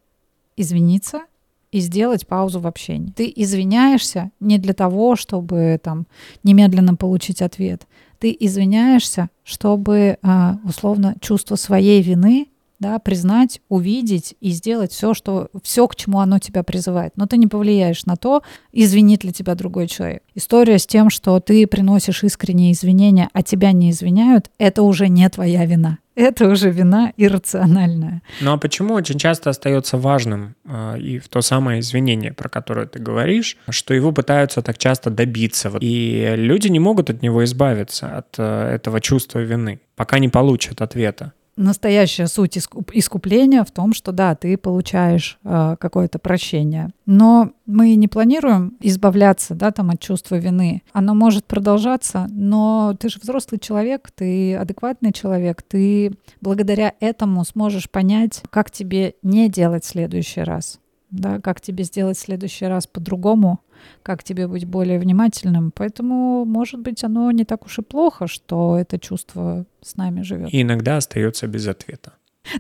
[0.57, 1.23] Извиниться
[1.71, 3.13] и сделать паузу в общении.
[3.13, 6.07] Ты извиняешься не для того, чтобы там
[6.43, 7.87] немедленно получить ответ.
[8.19, 15.49] Ты извиняешься, чтобы э, условно чувство своей вины да, признать, увидеть и сделать все, что,
[15.63, 17.13] все, к чему оно тебя призывает.
[17.17, 20.23] Но ты не повлияешь на то, извинит ли тебя другой человек.
[20.35, 25.29] История с тем, что ты приносишь искренние извинения, а тебя не извиняют, это уже не
[25.29, 25.99] твоя вина.
[26.15, 28.23] Это уже вина иррациональная.
[28.41, 32.87] Ну а почему очень часто остается важным э, и в то самое извинение, про которое
[32.87, 38.19] ты говоришь, что его пытаются так часто добиться, и люди не могут от него избавиться,
[38.19, 44.13] от э, этого чувства вины, пока не получат ответа настоящая суть искупления в том, что
[44.13, 46.91] да, ты получаешь э, какое-то прощение.
[47.05, 50.83] Но мы не планируем избавляться да, там, от чувства вины.
[50.93, 57.91] Оно может продолжаться, но ты же взрослый человек, ты адекватный человек, ты благодаря этому сможешь
[57.91, 60.79] понять, как тебе не делать в следующий раз
[61.11, 63.61] да, как тебе сделать в следующий раз по-другому,
[64.03, 65.73] как тебе быть более внимательным.
[65.75, 70.53] Поэтому, может быть, оно не так уж и плохо, что это чувство с нами живет.
[70.53, 72.13] И иногда остается без ответа.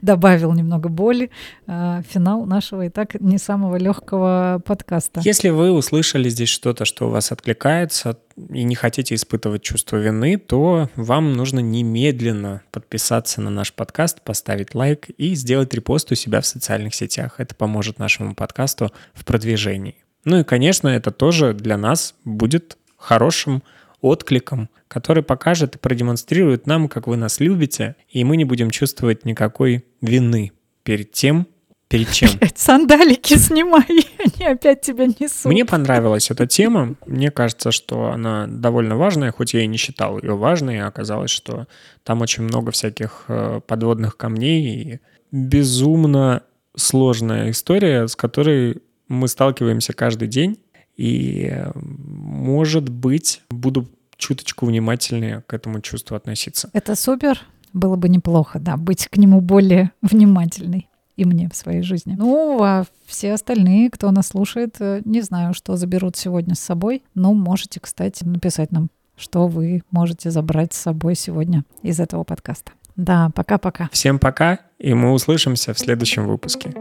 [0.02, 1.30] Добавил немного боли.
[1.66, 5.20] А, финал нашего и так не самого легкого подкаста.
[5.24, 8.18] Если вы услышали здесь что-то, что у вас откликается,
[8.50, 14.74] и не хотите испытывать чувство вины, то вам нужно немедленно подписаться на наш подкаст, поставить
[14.74, 17.36] лайк и сделать репост у себя в социальных сетях.
[17.38, 19.96] Это поможет нашему подкасту в продвижении.
[20.28, 23.62] Ну и, конечно, это тоже для нас будет хорошим
[24.02, 29.24] откликом, который покажет и продемонстрирует нам, как вы нас любите, и мы не будем чувствовать
[29.24, 30.52] никакой вины
[30.82, 31.46] перед тем,
[31.88, 32.28] Перед чем?
[32.34, 33.86] Опять сандалики снимай,
[34.18, 35.46] они опять тебя несут.
[35.46, 36.96] Мне понравилась эта тема.
[37.06, 40.82] Мне кажется, что она довольно важная, хоть я и не считал ее важной.
[40.82, 41.66] Оказалось, что
[42.02, 45.00] там очень много всяких э, подводных камней и
[45.32, 46.42] безумно
[46.76, 50.58] сложная история, с которой мы сталкиваемся каждый день.
[50.96, 56.70] И, может быть, буду чуточку внимательнее к этому чувству относиться.
[56.72, 57.40] Это супер.
[57.72, 62.14] Было бы неплохо, да, быть к нему более внимательной и мне в своей жизни.
[62.16, 67.02] Ну, а все остальные, кто нас слушает, э, не знаю, что заберут сегодня с собой.
[67.14, 72.70] Но можете, кстати, написать нам, что вы можете забрать с собой сегодня из этого подкаста.
[72.94, 73.88] Да, пока-пока.
[73.92, 76.72] Всем пока, и мы услышимся в следующем выпуске.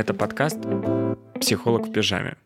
[0.00, 0.56] Это подкаст
[1.42, 2.38] «Психолог в пижаме».